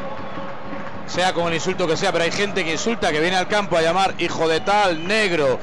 [1.09, 3.75] sea como el insulto que sea, pero hay gente que insulta, que viene al campo
[3.75, 5.59] a llamar hijo de tal, negro,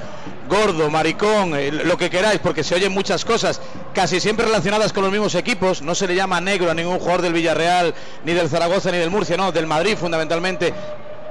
[0.48, 3.60] gordo, maricón, eh, lo que queráis, porque se oyen muchas cosas,
[3.94, 5.82] casi siempre relacionadas con los mismos equipos.
[5.82, 7.94] No se le llama negro a ningún jugador del Villarreal,
[8.24, 10.74] ni del Zaragoza, ni del Murcia, no, del Madrid fundamentalmente.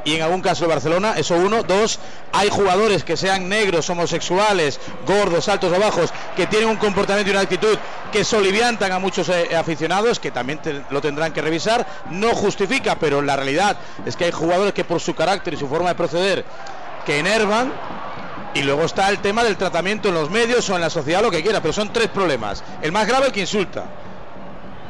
[0.06, 1.64] Y en algún caso de Barcelona, eso uno.
[1.64, 2.00] Dos,
[2.32, 7.34] hay jugadores que sean negros, homosexuales, gordos, altos o bajos, que tienen un comportamiento y
[7.34, 7.76] una actitud
[8.12, 10.60] que soliviantan a muchos eh, aficionados, que también
[10.92, 11.88] lo tendrán que revisar.
[12.12, 15.68] No justifica, pero la realidad es que hay jugadores que por su carácter y su
[15.68, 16.46] forma de proceder,
[17.04, 17.74] que enervan.
[18.54, 21.32] Y luego está el tema del tratamiento en los medios o en la sociedad, lo
[21.32, 22.64] que quiera, pero son tres problemas.
[22.84, 23.86] El más grave, el que insulta.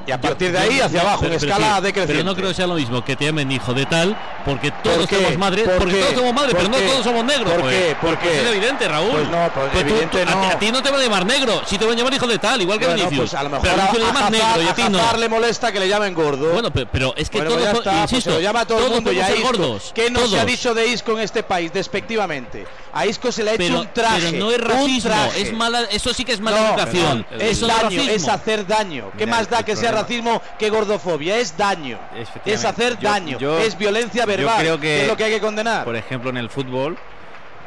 [0.07, 2.13] Y a partir de ahí hacia abajo, pero- en pero escala sí, decreciente.
[2.13, 5.09] Pero no creo que sea lo mismo que te llamen hijo de tal, porque todos
[5.09, 7.51] somos madres, ¿Por porque todos somos madres, ¿Por pero no todos somos negros.
[7.51, 7.75] ¿Por pues.
[7.75, 7.95] qué?
[7.99, 8.41] ¿Por Pues qué?
[8.41, 9.11] es evidente, Raúl.
[9.11, 9.71] Pues no, pues
[10.11, 10.41] tú- a, no.
[10.41, 12.27] ti- a ti no te van a llamar negro, si te van a llamar hijo
[12.27, 13.29] de tal, igual que Bueno, Vinicius.
[13.31, 14.89] pues a lo mejor pero a le llamas a negro y a Hazard- ti a
[14.89, 14.99] no.
[14.99, 16.51] Hazard le molesta que le llamen gordo.
[16.53, 18.65] Bueno, pero, pero es que Bueno, todos, pues está, pues insisto, se lo llama a
[18.67, 19.41] todo el todos mundo y a Isco.
[19.47, 19.91] gordos.
[19.95, 20.45] ¿Qué no se ha todos.
[20.45, 22.65] dicho de Isco en este país despectivamente?
[22.93, 24.21] A Isco se le ha hecho Pero, un traje.
[24.31, 27.25] pero no es racismo, es mala, eso sí que es mala No, educación.
[27.31, 28.09] es es daño, racismo.
[28.11, 29.11] es hacer daño.
[29.17, 31.37] ¿Qué Mira, más da el que sea racismo que gordofobia?
[31.37, 31.97] Es daño.
[32.45, 33.37] Es hacer Yo- daño.
[33.39, 34.57] yo- es violencia verbal.
[34.59, 35.83] creo que- es lo que hay que condenar.
[35.83, 36.97] Por ejemplo, en el fútbol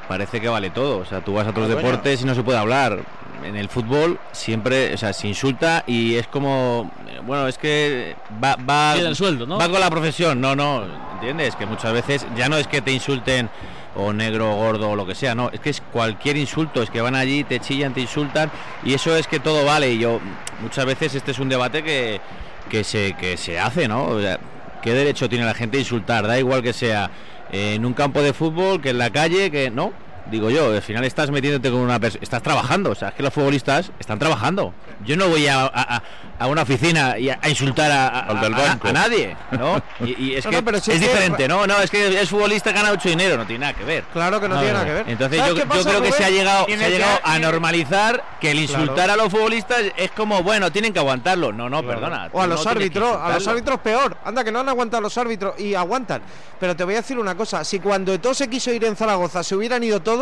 [0.07, 0.99] parece que vale todo.
[0.99, 3.01] O sea, tú vas a otros Ah, deportes y no se puede hablar.
[3.45, 6.91] En el fútbol siempre, o sea, se insulta y es como,
[7.25, 9.59] bueno, es que va, va, el sueldo, ¿no?
[9.59, 10.41] va con la profesión.
[10.41, 10.85] No, no,
[11.15, 11.55] ¿entiendes?
[11.57, 13.49] Que muchas veces ya no es que te insulten
[13.95, 16.91] o negro, o gordo o lo que sea, no, es que es cualquier insulto, es
[16.91, 18.51] que van allí, te chillan, te insultan
[18.85, 19.93] y eso es que todo vale.
[19.93, 20.21] Y yo,
[20.61, 22.21] muchas veces este es un debate que,
[22.69, 24.05] que, se, que se hace, ¿no?
[24.05, 24.39] O sea,
[24.83, 26.27] ¿Qué derecho tiene la gente a insultar?
[26.27, 27.11] Da igual que sea
[27.51, 29.93] eh, en un campo de fútbol, que en la calle, que no.
[30.31, 33.23] Digo yo, al final estás metiéndote con una persona, estás trabajando, o sea, es que
[33.23, 34.75] los futbolistas están trabajando.
[35.05, 38.55] Yo no voy a, a- una oficina y a, a insultar a, a- Al del
[38.55, 38.89] a- banco.
[38.89, 39.81] a nadie, ¿no?
[40.07, 41.67] Y, y es No, que no, pero si es es que- diferente, ¿no?
[41.67, 44.05] No, es que es futbolista, gana mucho dinero, no tiene nada que ver.
[44.13, 45.05] Claro que no, tiene nada que ver.
[45.09, 48.83] Entonces ¿Sabes yo, creo que se ha llegado, se ha a normalizar que el Claro.
[48.83, 51.53] insultar a los futbolistas es como, bueno, tienen que aguantarlo.
[51.53, 52.01] No, no, Claro.
[52.01, 52.29] perdona.
[52.33, 54.17] O a los árbitros, a los árbitros peor.
[54.25, 56.23] Anda, que no han aguantado los árbitros y aguantan.
[56.61, 59.43] Pero te voy a decir una cosa: si cuando Eto'o se quiso ir en Zaragoza
[59.43, 60.18] se hubieran ido todos,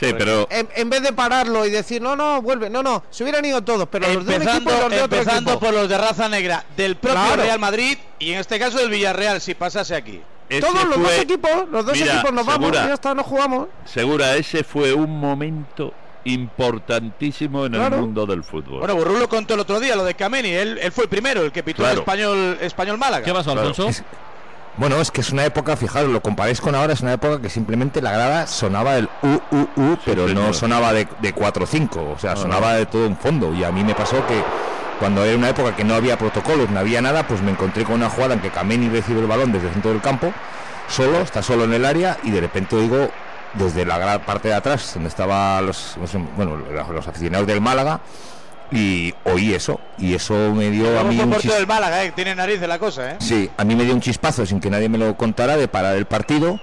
[0.00, 3.22] Sí, pero en, en vez de pararlo y decir no, no, vuelve, no, no, se
[3.22, 5.66] hubieran ido todos, pero los de un equipo y Empezando, los de otro empezando equipo.
[5.66, 7.42] por los de raza negra del propio Claro.
[7.42, 10.20] Real Madrid y en este caso del Villarreal, si pasase aquí.
[10.48, 13.22] ese Todos los dos equipos, los dos Mira, equipos nos vamos, Segura, ya está, no
[13.22, 13.68] jugamos.
[13.84, 15.92] Segura, ese fue un momento
[16.24, 17.96] importantísimo en Claro.
[17.96, 18.78] el mundo del fútbol.
[18.80, 21.42] Bueno, Burrú lo contó el otro día, lo de Kameni, él, él fue el primero,
[21.42, 21.92] el que pitó Claro.
[21.94, 23.24] el español, español Málaga.
[23.24, 23.52] ¿Qué pasó.
[23.52, 23.88] Alfonso?
[24.76, 27.50] bueno, es que es una época, fijaros, lo comparéis con ahora, es una época que
[27.50, 31.66] simplemente la grada sonaba el U, U, U, pero no sonaba de, de 4 o
[31.66, 33.52] 5, o sea, sonaba de todo un fondo.
[33.54, 34.42] Y a mí me pasó que
[34.98, 37.96] cuando era una época que no había protocolos, no había nada, pues me encontré con
[37.96, 40.32] una jugada en que Kameni recibe el balón desde el centro del campo,
[40.88, 43.10] solo, está solo en el área, y de repente oigo
[43.54, 45.96] desde la gran parte de atrás, donde estaban los,
[46.36, 48.00] bueno, los aficionados del Málaga,
[48.72, 52.12] y oí eso, y eso me dio a mí por un chis- del Málaga, eh,
[52.16, 53.16] tiene nariz de la cosa, ¿eh?
[53.20, 55.94] Sí, a mí me dio un chispazo sin que nadie me lo contara de parar
[55.96, 56.58] el partido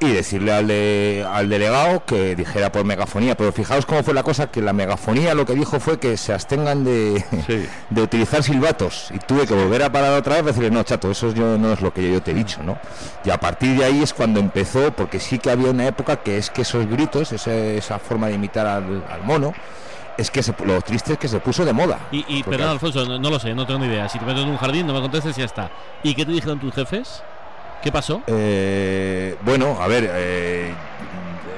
[0.00, 3.34] y decirle al, de- al delegado que dijera por megafonía.
[3.36, 6.32] Pero fijaos cómo fue la cosa, que la megafonía lo que dijo fue que se
[6.32, 7.66] abstengan de, Sí.
[7.90, 9.08] de utilizar silbatos.
[9.12, 11.72] Y tuve que volver a parar otra vez y decirle, no, chato, eso yo, no
[11.72, 12.78] es lo que yo te he dicho, ¿no?
[13.24, 16.38] Y a partir de ahí es cuando empezó, porque sí que había una época que
[16.38, 19.52] es que esos gritos, ese- esa forma de imitar al, al mono,
[20.18, 21.98] es que se, lo triste es que se puso de moda.
[22.12, 24.08] Y, y Porque perdón, Alfonso, no, no lo sé, no tengo ni idea.
[24.08, 25.70] Si te meto en un jardín, no me contestes y ya está.
[26.02, 27.22] ¿Y qué te dijeron tus jefes?
[27.82, 28.22] ¿Qué pasó?
[28.26, 30.74] Eh, bueno, a ver, eh,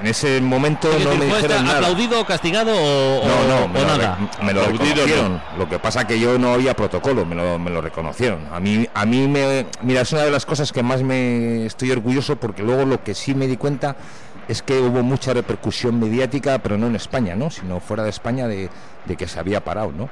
[0.02, 1.78] en ese momento no me ¿fue dijeron nada.
[1.78, 4.18] ¿Aplaudido, castigado o, No, no, o me, lo, nada?
[4.38, 5.42] re- me lo reconocieron.
[5.58, 8.46] Lo que pasa que yo no había protocolo, me lo, me lo reconocieron.
[8.52, 11.90] A mí, a mí me, mira, es una de las cosas que más me estoy
[11.90, 13.96] orgulloso porque luego lo que sí me di cuenta
[14.51, 17.51] es que hubo mucha repercusión mediática, pero no en España, ¿no?
[17.51, 18.68] Sino fuera de España de,
[19.07, 20.11] de que se había parado, ¿no?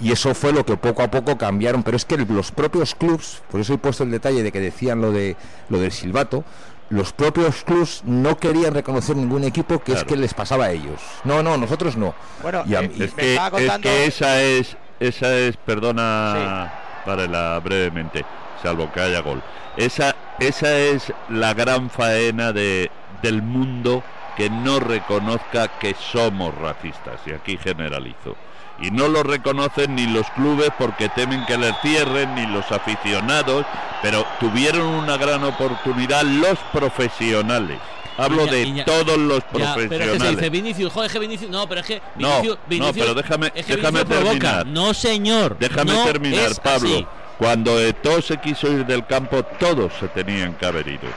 [0.00, 3.42] Y eso fue lo que poco a poco cambiaron, pero es que los propios clubs,
[3.50, 5.36] por eso he puesto el detalle de que decían lo de
[5.68, 6.42] lo del silbato,
[6.88, 11.00] los propios clubs no querían reconocer ningún equipo que es que les pasaba a ellos.
[11.24, 12.14] No, no, nosotros no.
[12.42, 16.72] Bueno, Y a eh, mí- Es que, es que esa es, esa es, perdona,
[17.04, 18.24] Varela, brevemente,
[18.62, 19.42] salvo que haya gol.
[19.76, 22.90] Esa, esa es la gran faena de,
[23.22, 24.02] del mundo
[24.36, 28.36] que no reconozca que somos racistas, y aquí generalizo.
[28.82, 33.64] Y no lo reconocen ni los clubes porque temen que les cierren, ni los aficionados,
[34.02, 37.78] pero tuvieron una gran oportunidad los profesionales.
[38.18, 39.86] Hablo ya- de ya- todos los Ya, profesionales.
[39.88, 41.50] pero es que se dice Vinicius, joder, es que Vinicius.
[41.50, 42.58] No, pero es que No, Vinicius.
[42.58, 44.66] no, Vinicius- pero déjame- es que déjame terminar.
[44.66, 45.56] No, señor.
[45.58, 46.88] Déjame no terminar, es Pablo.
[46.88, 47.06] así.
[47.38, 51.08] Cuando Eto'o se quiso ir del campo, todos se tenían que haber ido.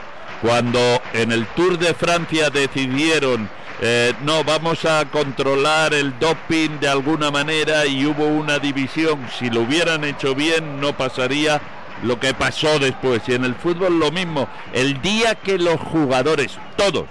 [0.42, 0.78] Cuando
[1.12, 3.48] en el Tour de Francia decidieron,
[3.82, 9.50] eh, no, vamos a controlar el doping de alguna manera y hubo una división, si
[9.50, 11.60] lo hubieran hecho bien no pasaría
[12.02, 13.22] lo que pasó después.
[13.28, 14.48] Y en el fútbol lo mismo.
[14.72, 17.04] El día que los jugadores, todos,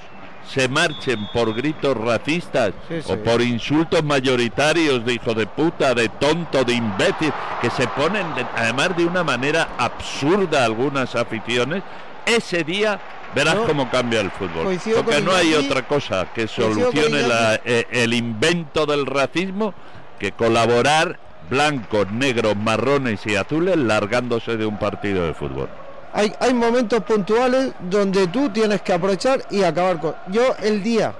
[0.51, 2.71] se marchen por gritos racistas
[3.05, 3.19] o sí.
[3.23, 8.47] por insultos mayoritarios de hijo de puta, de tonto, de imbécil, que se ponen de-
[8.55, 11.83] además de una manera absurda algunas aficiones,
[12.25, 12.99] ese día
[13.35, 14.77] verás No, cómo cambia el fútbol.
[14.95, 19.73] Porque no hay otra cosa que solucione la- eh, el invento del racismo
[20.19, 21.19] que colaborar
[21.49, 25.69] blancos, negros, marrones y azules largándose de un partido de fútbol.
[26.13, 30.15] Hay, hay momentos puntuales donde tú tienes que aprovechar y acabar con.
[30.27, 31.13] Yo, el día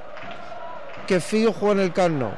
[1.07, 2.31] que Figo jugó en el Camp Nou,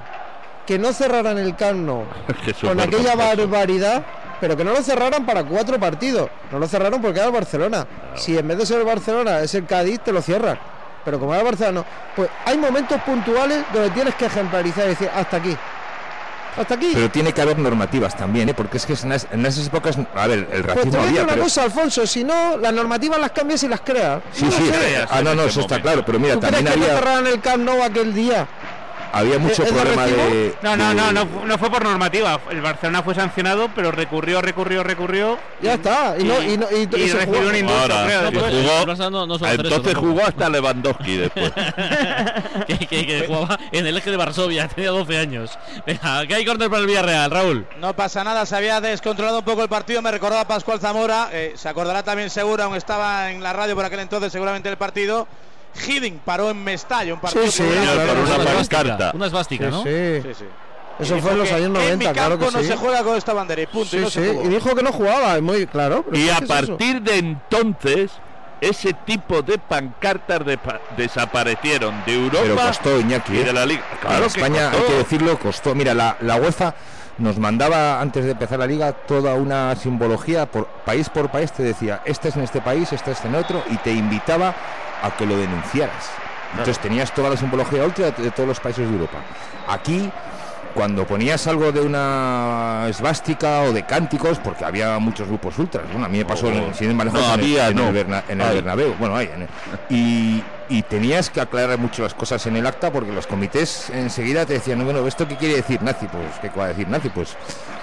[0.66, 1.56] que no cerraran el
[2.48, 4.04] eso con aquella barbaridad,
[4.42, 6.30] pero que no lo cerraran para cuatro partidos.
[6.52, 7.86] No lo cerraron porque era el Barcelona.
[8.16, 10.60] Si en vez de ser el Barcelona es el Cádiz, te lo cierran.
[11.06, 11.86] Pero como era el Barcelona, no.
[12.16, 15.56] Pues hay momentos puntuales donde tienes que ejemplarizar y decir, hasta aquí.
[16.58, 16.92] Hasta aquí.
[16.94, 18.54] Pero tiene que haber normativas también, ¿eh?
[18.54, 21.00] porque es que en, es- en esas épocas, a ver, el Pues te racismo voy
[21.00, 21.44] a decir había, una pero...
[21.44, 24.22] cosa, Alfonso, si no, las normativas las cambias y las creas.
[24.34, 24.70] Sí, No sí,
[25.10, 27.28] ah, no, no, eso está claro, pero mira, ¿Tú crees también que no había, cerraran
[27.28, 28.48] el Camp Nou aquel día?
[29.14, 30.54] Había mucho ¿Es de problema de...
[30.62, 32.40] No, no, de- no, no, no fue por normativa.
[32.50, 35.38] El Barcelona fue sancionado, pero recurrió, recurrió, recurrió.
[35.62, 36.16] Ya está.
[36.20, 37.50] Y, no, y, no, y, y se recibió jugó.
[37.50, 38.54] un indulto, Ahora, creo, después.
[38.54, 41.52] jugó- no- entonces jugó hasta Lewandowski después.
[42.68, 45.58] que, que- que jugaba en el eje de Varsovia, tenía 12 años.
[45.86, 47.66] Venga, que hay córner para el Villarreal, Raúl.
[47.80, 51.54] No pasa nada, se había descontrolado un poco el partido, me recordaba Pascual Zamora, eh,
[51.56, 55.28] se acordará también seguro, aún estaba en la radio por aquel entonces seguramente el partido.
[55.88, 59.12] Hiddink paró en Mestalla, un partido Sí, sí, claro, una.
[59.14, 59.84] Una esvástica, Sí, ¿no?
[59.84, 60.22] sí.
[60.24, 60.46] Sí, sí.
[61.00, 62.68] Eso fue en los años 90, En mi claro campo que no sí.
[62.68, 63.98] se juega con esta bandera y punto.
[63.98, 66.04] y no sí, dijo que no jugaba, es muy claro.
[66.08, 68.12] pero Y a es partir de entonces,
[68.60, 73.44] ese tipo de pancartas depa- desaparecieron de Europa Pero costó, Iñaki, y ¿eh?
[73.46, 73.82] de la Liga.
[74.02, 74.78] Claro que España, costó.
[74.86, 75.74] hay que decirlo, costó.
[75.76, 76.76] Mira, la, la UEFA
[77.18, 81.62] nos mandaba antes de empezar la liga toda una simbología por país por país te
[81.62, 84.56] decía este es en este país este es en otro y te invitaba
[85.02, 86.10] a que lo denunciaras.
[86.52, 89.18] Entonces tenías toda la simbología ultra de, todos los países de Europa.
[89.68, 90.10] Aquí
[90.74, 96.06] cuando ponías algo de una esvástica o de cánticos porque había muchos grupos ultras bueno,
[96.06, 97.88] a mí me pasó en, el- sin No, en el- había, en, no.
[97.90, 98.56] el, Berna- en el Hay.
[98.56, 98.96] Bernabéu.
[98.98, 99.48] Bueno hay en
[99.90, 104.46] y, y tenías que aclarar mucho las cosas en el acta porque los comités enseguida
[104.46, 107.36] te decían bueno esto qué quiere decir nazi pues qué va a decir nazi pues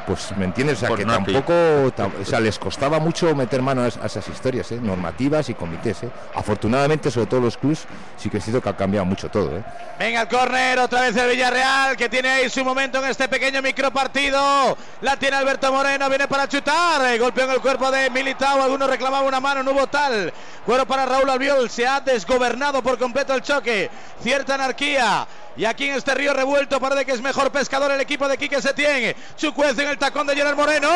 [0.09, 1.53] pues me entiendes o sea que tampoco
[1.97, 4.81] tam- o sea les costaba mucho meter mano a esas historias ¿eh?
[4.83, 6.11] normativas y comités ¿eh?
[6.35, 7.85] afortunadamente sobre todo los clubs
[8.17, 9.63] sí que es cierto que ha cambiado mucho todo ¿eh?
[9.99, 13.61] Venga el córner, otra vez el Villarreal, que tiene ahí su momento en este pequeño
[13.61, 14.79] micropartido.
[15.01, 17.05] La tiene Alberto Moreno, viene para chutar.
[17.07, 20.33] eh, Golpeó en el cuerpo de Militao, algunos reclamaban una mano, no hubo tal.
[20.65, 23.91] Cuero para Raúl Albiol, se ha desgobernado por completo el choque.
[24.23, 25.27] Cierta anarquía.
[25.59, 28.63] Y aquí en este río revuelto parece que es mejor pescador el equipo de Quique
[28.63, 29.15] Setién.
[29.37, 30.89] Chucuez en el tacón de Gerard Moreno.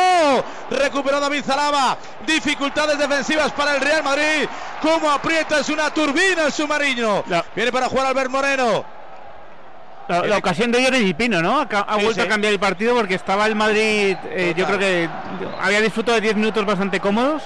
[0.70, 1.98] Recuperó David Zalaba.
[2.24, 4.48] Dificultades defensivas para el Real Madrid.
[4.80, 7.24] Cómo aprieta es una turbina el submarino.
[7.56, 8.84] Viene para jugar Albert Moreno.
[10.08, 11.60] La, la ocasión de Llorens Pino, ¿no?
[11.60, 12.26] Ha, ca- ha Sí, vuelto sí.
[12.26, 15.08] a cambiar el partido porque estaba el Madrid, eh, yo creo que
[15.60, 17.42] había disfrutado de 10 minutos bastante cómodos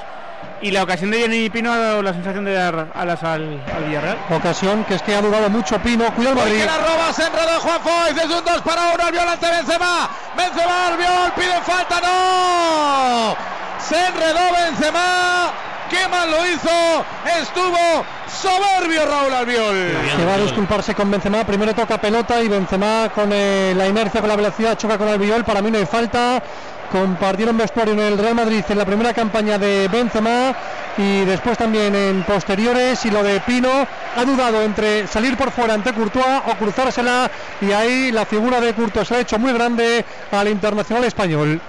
[0.62, 3.84] y la ocasión de Llorens Pino ha dado la sensación de dar alas al, al
[3.84, 4.18] Villarreal.
[4.30, 6.11] Ocasión que es que ha durado mucho Pino.
[6.14, 6.59] Cuida el Madrid.
[6.59, 10.09] que la roba, se enredó Juan Foyz, es un 2 para 1, Albiol ante Benzema,
[10.37, 13.37] Benzema, Albiol, pide falta, no,
[13.78, 15.53] se enredó Benzema,
[15.91, 17.05] ¡Qué mal lo hizo!
[17.41, 19.97] Estuvo soberbio Raúl Albiol.
[20.16, 21.45] Que va a disculparse con Benzema.
[21.45, 25.45] Primero toca pelota y Benzema con eh, la inercia, con la velocidad, choca con Albiol.
[25.45, 26.43] Para mí no hay falta.
[26.91, 30.55] Compartieron vestuario en el Real Madrid en la primera campaña de Benzema
[30.97, 33.05] y después también en posteriores.
[33.05, 33.70] Y lo de Pino
[34.16, 37.30] ha dudado entre salir por fuera ante Courtois o cruzársela.
[37.61, 41.61] Y ahí la figura de Courtois se ha hecho muy grande al internacional español.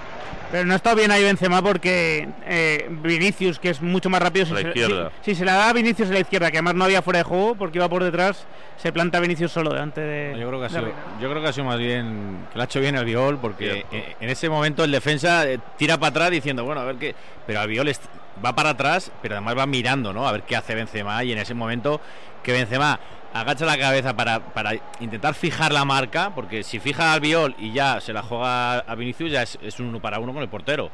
[0.50, 4.54] Pero no está bien ahí Benzema porque eh, Vinicius, que es mucho más rápido, si
[4.54, 5.10] la se, izquierda.
[5.20, 7.18] si- si se la da a Vinicius a la izquierda, que además no había fuera
[7.18, 8.46] de juego porque iba por detrás,
[8.78, 10.38] se planta Vinicius solo delante de.
[10.40, 12.64] Yo creo que ha sido, yo creo que ha sido más bien que lo ha
[12.64, 16.64] hecho bien Albiol porque eh, en ese momento el defensa eh, tira para atrás diciendo
[16.64, 17.14] bueno a ver qué
[17.46, 18.04] pero Albiol est-
[18.42, 21.38] va para atrás pero además va mirando no a ver qué hace Benzema y en
[21.38, 22.00] ese momento
[22.42, 22.98] que Benzema
[23.34, 27.72] agacha la cabeza para, para intentar fijar la marca porque si fija a Albiol y
[27.72, 30.48] ya se la juega a Vinicius ya es, es un uno para uno con el
[30.48, 30.90] portero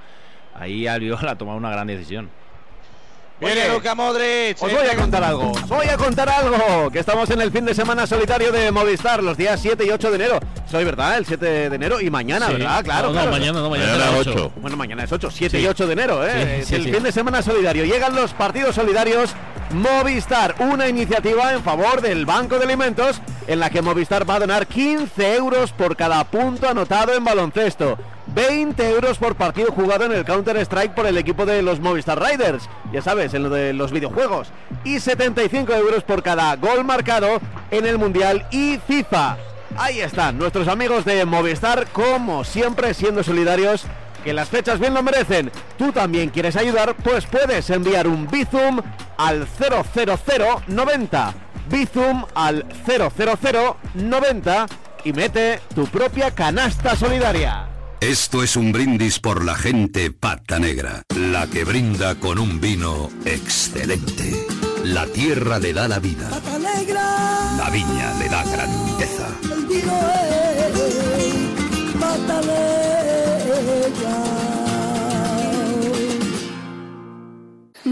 [0.59, 2.31] ahí Albiol ha tomado una gran decisión
[3.41, 4.63] Viene Luka Modric.
[4.63, 7.65] Os voy a contar algo, os voy a contar algo, que estamos en el fin
[7.65, 10.39] de semana solitario de Movistar, los días 7 y 8 de enero.
[10.71, 12.53] Soy verdad, el 7 de enero y mañana, Sí.
[12.53, 12.85] ¿verdad?
[12.85, 13.33] Claro, No, no, claro.
[13.33, 14.53] mañana no, mañana Mañana será 8.
[14.57, 15.65] Bueno, mañana es 8, 7 Sí.
[15.65, 16.31] y 8 de enero, ¿eh?
[16.33, 16.93] Sí, Es sí, el sí.
[16.93, 17.85] fin de semana solidario.
[17.85, 19.35] Llegan los partidos solidarios
[19.73, 24.41] Movistar, una iniciativa en favor del Banco de Alimentos en la que Movistar va a
[24.41, 27.99] donar 15 euros por cada punto anotado en baloncesto.
[28.29, 32.69] 20 euros por partido jugado en el Counter-Strike por el equipo de los Movistar Riders,
[32.93, 34.49] ya sabes, en lo de los videojuegos.
[34.85, 37.41] Y 75 euros por cada gol marcado
[37.71, 39.37] en el Mundial y FIFA.
[39.77, 43.87] Ahí están nuestros amigos de Movistar, como siempre, siendo solidarios,
[44.25, 45.53] que las fechas bien lo merecen.
[45.79, 46.97] ¿Tú también quieres ayudar?
[46.97, 48.81] Pues puedes enviar un Bizum
[49.19, 51.35] al 00090.
[51.71, 54.67] Bizum al 00090
[55.05, 57.69] y mete tu propia canasta solidaria.
[58.01, 63.11] Esto es un brindis por la gente pata negra, la que brinda con un vino
[63.25, 64.47] excelente.
[64.85, 66.29] La tierra le da la vida,
[67.57, 69.29] la viña le da grandeza.
[69.43, 70.35] El vino es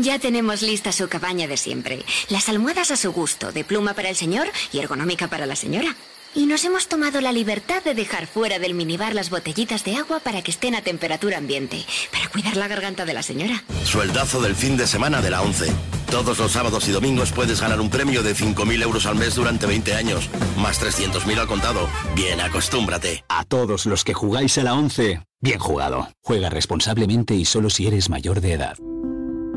[0.03, 2.05] Ya tenemos lista su cabaña de siempre.
[2.28, 5.94] Las almohadas a su gusto, de pluma para el señor y ergonómica para la señora.
[6.35, 10.20] Y nos hemos tomado la libertad de dejar fuera del minibar las botellitas de agua
[10.20, 13.64] para que estén a temperatura ambiente, para cuidar la garganta de la señora.
[13.85, 15.70] Sueldazo del fin de semana de la 11.
[16.11, 19.66] Todos los sábados y domingos puedes ganar un premio de 5.000 euros al mes durante
[19.66, 21.89] 20 años, más 300.000 al contado.
[22.14, 23.24] Bien, acostúmbrate.
[23.28, 26.09] A todos los que jugáis a la 11, bien jugado.
[26.22, 28.76] Juega responsablemente y solo si eres mayor de edad.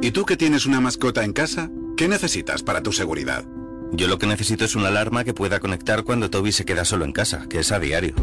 [0.02, 1.70] ¿Y tú que tienes una mascota en casa?
[1.96, 3.46] ¿Qué necesitas para tu seguridad?
[3.98, 7.06] Yo lo que necesito es una alarma que pueda conectar cuando Toby se queda solo
[7.06, 8.14] en casa, que es a diario.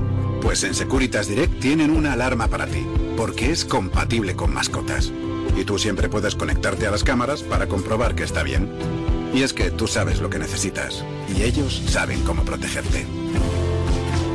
[0.43, 5.11] Pues en Securitas Direct tienen una alarma para ti, porque es compatible con mascotas.
[5.57, 8.71] Y tú siempre puedes conectarte a las cámaras para comprobar que está bien.
[9.33, 13.07] Y es que tú sabes lo que necesitas, y ellos saben cómo protegerte.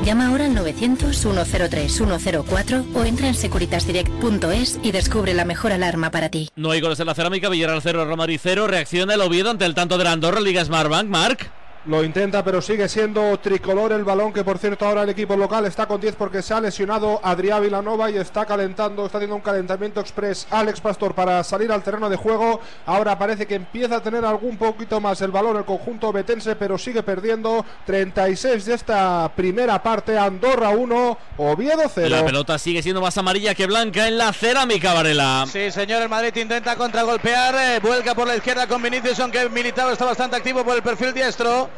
[0.08, 6.48] Llama ahora al 900-103-104 o entra en securitasdirect.es y descubre la mejor alarma para ti.
[6.56, 8.68] No hay goles en la cerámica, Villarreal 0, Real Madrid 0.
[8.68, 11.10] Reacciona el Oviedo ante el tanto de la Andorra, Liga Smartbank.
[11.10, 11.52] Marc.
[11.88, 15.66] Lo intenta, pero sigue siendo tricolor el balón, que por cierto ahora el equipo local
[15.66, 19.42] está con 10 porque se ha lesionado Adrián Vilanova y está calentando, está haciendo un
[19.42, 22.60] calentamiento express Alex Pastor para salir al terreno de juego.
[22.86, 26.78] Ahora parece que empieza a tener algún poquito más el balón el conjunto betense, pero
[26.78, 32.10] sigue perdiendo 36 de esta primera parte, Andorra 1, Oviedo 0.
[32.10, 35.46] La pelota sigue siendo más amarilla que blanca en la cerámica, Varela.
[35.50, 39.90] Sí, señor, el Madrid intenta contragolpear, eh, vuelca por la izquierda con Vinicius, aunque Militao
[39.90, 41.70] está bastante activo por el perfil diestro.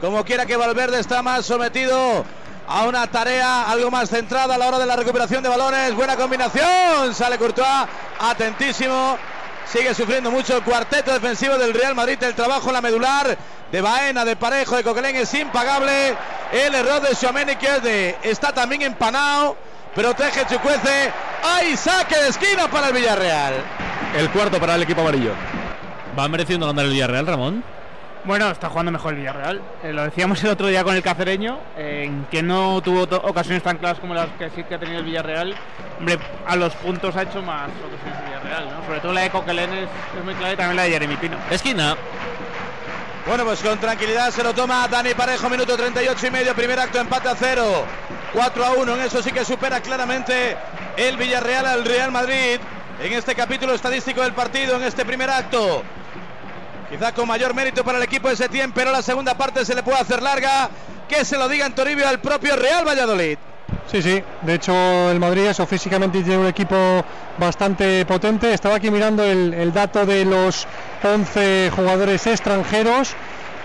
[0.00, 2.24] Como quiera que Valverde está más sometido
[2.68, 5.94] a una tarea algo más centrada a la hora de la recuperación de balones.
[5.94, 7.86] Buena combinación, sale Courtois,
[8.20, 9.18] atentísimo.
[9.66, 12.22] Sigue sufriendo mucho el cuarteto defensivo del Real Madrid.
[12.22, 13.36] El trabajo en la medular
[13.70, 16.14] de Baena, de Parejo, de Coquelén es impagable.
[16.52, 19.56] El error de Xiomeni que es de- está también empanado.
[19.94, 21.12] Protege Chucuece.
[21.42, 23.54] ¡Hay saque de esquina para el Villarreal!
[24.16, 25.32] El cuarto para el equipo amarillo.
[26.18, 27.64] ¿Va mereciendo ganar el Villarreal, Ramón?
[28.24, 29.62] Bueno, está jugando mejor el Villarreal.
[29.82, 33.62] Eh, lo decíamos el otro día con el cacereño, eh, en que no tuvo ocasiones
[33.62, 35.54] tan claras como las que sí que ha tenido el Villarreal.
[35.98, 38.84] Hombre, a los puntos ha hecho más ocasiones el Villarreal, ¿no?
[38.84, 39.88] Sobre todo la de Coquelén es,
[40.18, 41.36] es muy clara y también la de Jeremy Pino.
[41.50, 41.96] Esquina.
[43.26, 46.98] Bueno, pues con tranquilidad se lo toma Dani Parejo, minuto 38 y medio, primer acto,
[46.98, 47.84] empate a cero.
[48.32, 50.56] 4 a 1, en eso sí que supera claramente
[50.96, 52.58] el Villarreal al Real Madrid.
[53.00, 55.82] En este capítulo estadístico del partido, en este primer acto.
[56.90, 59.82] Quizá con mayor mérito para el equipo de Setién, pero la segunda parte se le
[59.82, 60.70] puede hacer larga.
[61.06, 63.38] Que se lo diga en Toribio al propio Real Valladolid.
[63.90, 64.22] Sí, sí.
[64.42, 64.72] De hecho,
[65.10, 67.04] el Madrid eso físicamente tiene un equipo
[67.38, 68.52] bastante potente.
[68.52, 70.66] Estaba aquí mirando el, dato de los
[71.02, 73.14] 11 jugadores extranjeros.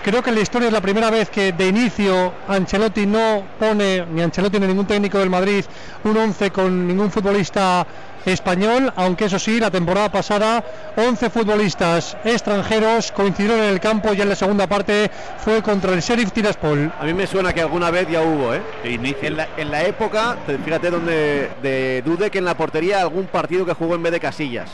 [0.02, 4.04] Creo que en la historia es la primera vez que de inicio Ancelotti no pone,
[4.06, 5.64] ni Ancelotti ni ningún técnico del Madrid,
[6.04, 7.86] un 11 con ningún futbolista
[8.26, 10.64] español, aunque eso sí, la temporada pasada
[10.96, 16.00] 11 futbolistas extranjeros coincidieron en el campo y en la segunda parte fue contra el
[16.00, 16.92] Sheriff Tiraspol.
[17.00, 18.62] A mí me suena que alguna vez ya hubo, ¿eh?
[18.84, 23.26] En la, en la época, te- fíjate donde de dude que en la portería algún
[23.26, 24.70] partido que jugó en vez de Casillas.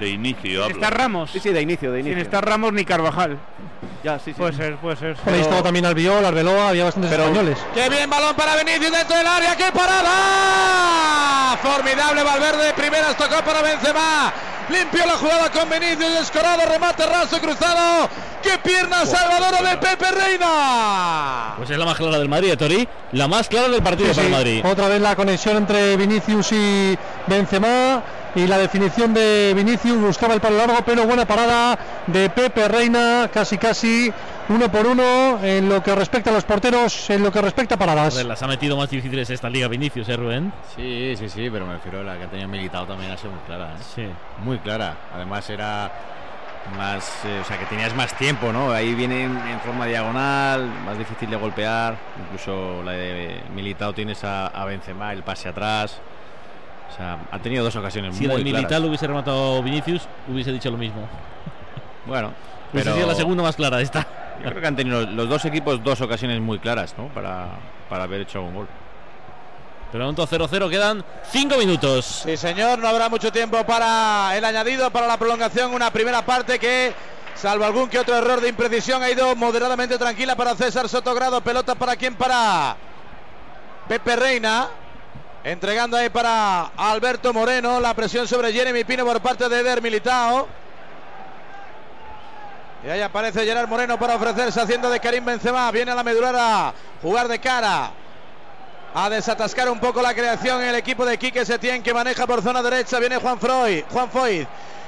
[0.00, 0.74] De inicio, hablo.
[0.76, 1.30] Está Ramos.
[1.30, 2.22] Sí, sí, de inicio, de Sin inicio.
[2.24, 3.38] estar Ramos ni Carvajal.
[4.02, 4.38] Ya, sí, sí.
[4.38, 5.14] Puede ser, puede ser.
[5.26, 7.58] Ahí estaba también Albiol, Arbeloa, había bastantes españoles.
[7.74, 11.56] Qué bien balón para Vinicius dentro del área, qué parada.
[11.62, 14.32] Formidable Valverde, primeras tocó para Benzema.
[14.70, 18.08] Limpió la jugada con Vinicius, escorado, remate raso cruzado.
[18.42, 21.54] ¡Qué pierna salvadora de Pepe Reina!
[21.58, 22.88] Pues es la más clara del Madrid, Tori.
[23.12, 24.32] La más clara del partido Sí, para el.
[24.32, 24.64] Madrid.
[24.64, 26.96] Otra vez la conexión entre Vinicius y
[27.26, 28.02] Benzema
[28.34, 33.28] y la definición de Vinicius buscaba el palo largo, pero buena parada de Pepe Reina,
[33.32, 34.12] casi casi
[34.48, 37.78] uno por uno en lo que respecta a los porteros, en lo que respecta a
[37.78, 38.14] paradas.
[38.14, 40.52] Joder, Las ha metido más difíciles esta liga Vinicius, ¿eh, Rubén?
[40.74, 43.40] Sí, sí, sí, pero me refiero a la que tenía militado también ha sido muy
[43.46, 43.74] clara.
[43.74, 43.82] ¿eh?
[43.94, 44.06] Sí.
[44.44, 44.94] Muy clara.
[45.14, 45.90] Además era
[46.76, 48.70] más, eh, o sea, que tenías más tiempo, ¿no?
[48.72, 51.96] Ahí viene en, en forma diagonal, más difícil de golpear.
[52.24, 56.00] Incluso la de Militao tienes a, a Benzema, el pase atrás.
[56.92, 58.62] O sea, ha tenido dos ocasiones Si muy de claras.
[58.62, 61.08] Militar hubiese rematado Vinicius, hubiese dicho lo mismo.
[62.06, 62.32] Bueno,
[62.72, 64.06] Hubiese pero sido la segunda más clara esta.
[64.42, 67.08] Yo creo que han tenido los dos equipos dos ocasiones muy claras, ¿no?
[67.08, 67.48] Para,
[67.88, 68.68] para haber hecho un gol.
[69.92, 72.22] Pronto 0-0, quedan 5 minutos.
[72.24, 75.74] Sí, señor, no habrá mucho tiempo para el añadido, para la prolongación.
[75.74, 76.94] Una primera parte que,
[77.34, 81.40] salvo algún que otro error de imprecisión, ha ido moderadamente tranquila para César Sotogrado.
[81.40, 82.14] Pelota para quién?
[82.14, 82.76] Para
[83.88, 84.68] Pepe Reina.
[85.42, 87.80] Entregando ahí para Alberto Moreno.
[87.80, 90.46] La presión sobre Jeremy Pino por parte de Eder Militao.
[92.84, 95.70] Y ahí aparece Gerard Moreno para ofrecerse haciendo de Karim Benzema.
[95.70, 97.90] Viene a la medular jugar de cara
[98.94, 102.62] a desatascar un poco la creación el equipo de Quique Setién que maneja por zona
[102.62, 102.98] derecha.
[102.98, 104.10] Viene Juan Freud, Juan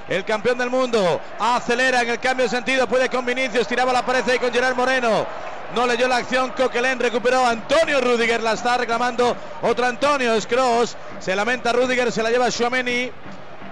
[0.08, 1.20] el campeón del mundo.
[1.38, 4.74] Acelera en el cambio de sentido, puede con Vinicius, tiraba la pared ahí con Gerard
[4.74, 5.26] Moreno.
[5.74, 10.46] No leyó la acción, Coquelén recuperó a Antonio Rudiger, la está reclamando otro Antonio, es
[10.46, 10.96] Kroos.
[11.18, 13.10] Se lamenta Rudiger, se la lleva Chouameni.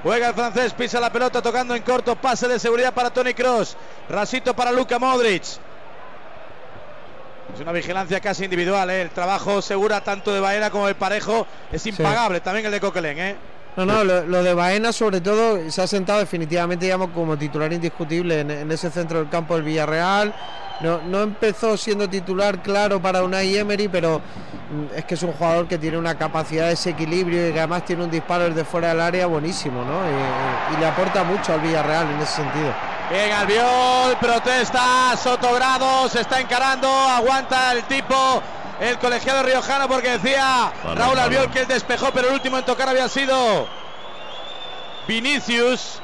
[0.03, 3.77] Juega el francés, pisa la pelota tocando en corto, pase de seguridad para Tony Cross.
[4.09, 5.43] Rasito para Luka Modric.
[7.55, 9.03] Es una vigilancia casi individual, ¿eh?
[9.03, 13.19] el trabajo segura tanto de Baena como de Parejo es impagable, también el de Coquelén.
[13.19, 13.37] ¿eh?
[13.81, 18.41] No, no, lo, de Baena sobre todo se ha sentado definitivamente digamos, como titular indiscutible
[18.41, 20.35] en, ese centro del campo del Villarreal.
[20.83, 25.33] No, no empezó siendo titular claro para Unai Emery, pero mm, es que es un
[25.33, 28.89] jugador que tiene una capacidad de desequilibrio y que además tiene un disparo desde fuera
[28.89, 30.01] del área buenísimo, ¿no?
[30.05, 32.75] Y, y le aporta mucho al Villarreal en ese sentido.
[33.11, 38.43] Bien, Albiol, protesta, Sotogrado, se está encarando, aguanta el tipo,
[38.81, 41.19] el colegiado riojano, porque decía Raúl.
[41.19, 43.69] Albiol que él despejó, pero el último en tocar había sido
[45.07, 46.01] Vinicius.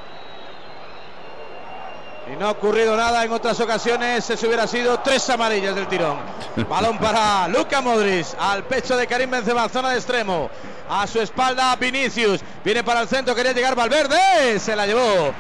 [2.31, 6.19] Y no ha ocurrido nada en otras ocasiones, eso hubiera sido tres amarillas del tirón.
[6.69, 10.51] Balón para Luca Modric, al pecho de Karim Benzema, zona de extremo.
[10.89, 15.33] A su espalda Vinicius, viene para el centro, quería llegar Valverde, se la llevó.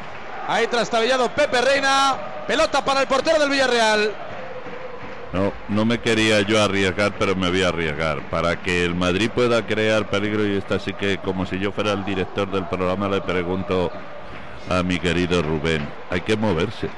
[0.49, 4.26] Ahí trastabillado Pepe Reina, pelota para el portero del Villarreal.
[5.33, 8.21] No, no me quería yo arriesgar, pero me voy a arriesgar.
[8.31, 11.93] Para que el Madrid pueda crear peligro, y esta sí que, como si yo fuera
[11.93, 13.91] el director del programa, le pregunto
[14.71, 16.89] a mi querido Rubén, hay que moverse.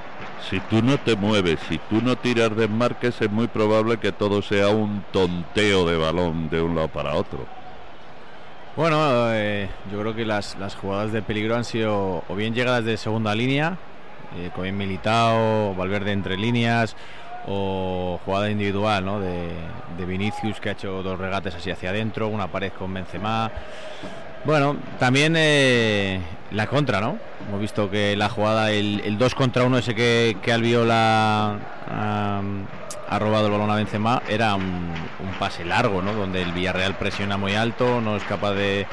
[0.48, 4.40] Si tú no te mueves, si tú no tiras desmarques, es muy probable que todo
[4.40, 7.46] sea un tonteo de balón de un lado para otro.
[8.76, 12.84] Bueno, eh, yo creo que las, las jugadas de peligro han sido o bien llegadas
[12.84, 13.76] de segunda línea,
[14.36, 16.94] eh, con bien Militao, Valverde entre líneas,
[17.48, 19.20] o jugada individual, ¿no?
[19.20, 19.48] De,
[20.06, 23.50] Vinicius que ha hecho dos regates así hacia adentro, una pared con Benzema.
[24.44, 26.20] Bueno, también eh,
[26.52, 27.18] la contra, ¿no?
[27.48, 31.58] Hemos visto que la jugada, el, 2 contra 1 ese que, que Albiol ha,
[33.18, 36.12] robado el balón a Benzema, era un, un pase largo, ¿no?
[36.12, 38.86] Donde el Villarreal presiona muy alto, no es capaz de,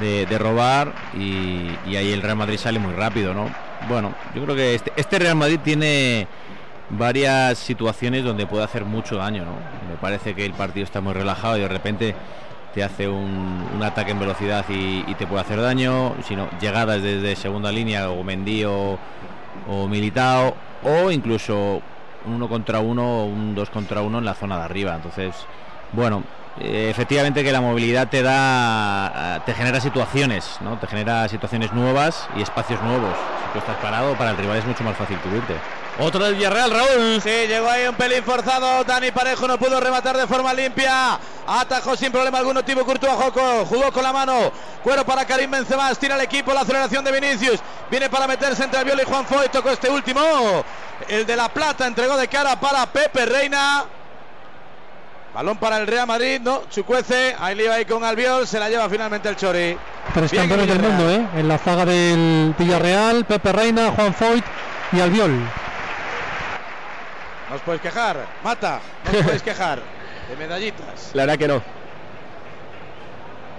[0.00, 3.48] de, de robar y, y ahí el Real Madrid sale muy rápido, ¿no?
[3.88, 6.28] Bueno, yo creo que este, este Real Madrid tiene
[6.90, 9.52] varias situaciones donde puede hacer mucho daño, ¿no?
[9.88, 12.14] Me parece que el partido está muy relajado y de repente
[12.74, 17.72] te hace un, ataque en velocidad y, te puede hacer daño, sino llegadas desde segunda
[17.72, 18.98] línea o Mendy o,
[19.68, 21.82] o Militao o incluso
[22.26, 24.94] un uno contra uno o un dos contra uno en la zona de arriba.
[24.94, 25.34] Entonces,
[25.92, 26.22] bueno,
[26.60, 30.78] eh, efectivamente que la movilidad te da, te genera situaciones, ¿no?
[30.78, 33.14] Te genera situaciones nuevas y espacios nuevos.
[33.52, 35.54] Tú estás parado, para el rival es mucho más fácil cubrirte.
[36.00, 37.20] Otro del Villarreal, Raúl.
[37.20, 38.84] Sí, llegó ahí un pelín forzado.
[38.84, 41.18] Dani Parejo no pudo rematar de forma limpia.
[41.46, 43.64] Atajó sin problema alguno Tibo Courtois Joco.
[43.64, 44.52] Jugó con la mano.
[44.84, 45.92] Cuero para Karim Benzema.
[45.96, 46.52] Tira el equipo.
[46.52, 47.58] La aceleración de Vinicius.
[47.90, 49.48] Viene para meterse entre Albiol y Juan Foy.
[49.48, 50.20] Tocó este último.
[51.08, 53.84] El de La Plata entregó de cara para Pepe Reina.
[55.38, 56.40] Balón para el Real Madrid.
[56.42, 57.36] No, Chucuece.
[57.38, 58.44] Ahí le iba ahí con Albiol.
[58.44, 59.78] Se la lleva finalmente el Chori.
[60.12, 61.28] Tres Bien, campeones del mundo, ¿eh?
[61.36, 64.44] En la zaga del Villarreal, Pepe Reina, Juan Foyt
[64.90, 65.30] y Albiol.
[67.48, 68.16] No os podéis quejar.
[68.42, 68.80] Mata.
[69.04, 69.78] No os podéis quejar.
[70.28, 71.10] De medallitas.
[71.14, 71.62] La verdad que no.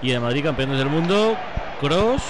[0.02, 1.38] Y el Madrid campeones del mundo,
[1.80, 2.24] Cross.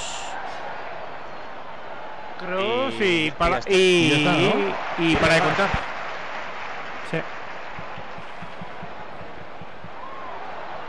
[2.38, 5.10] Cross y, para, y y, ya está, ¿no?
[5.10, 5.99] y para de contar.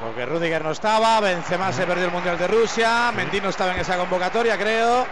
[0.00, 3.80] Porque Rudiger no estaba, Benzema se perdió el Mundial de Rusia, Mendy no estaba en
[3.80, 5.06] esa convocatoria, creo.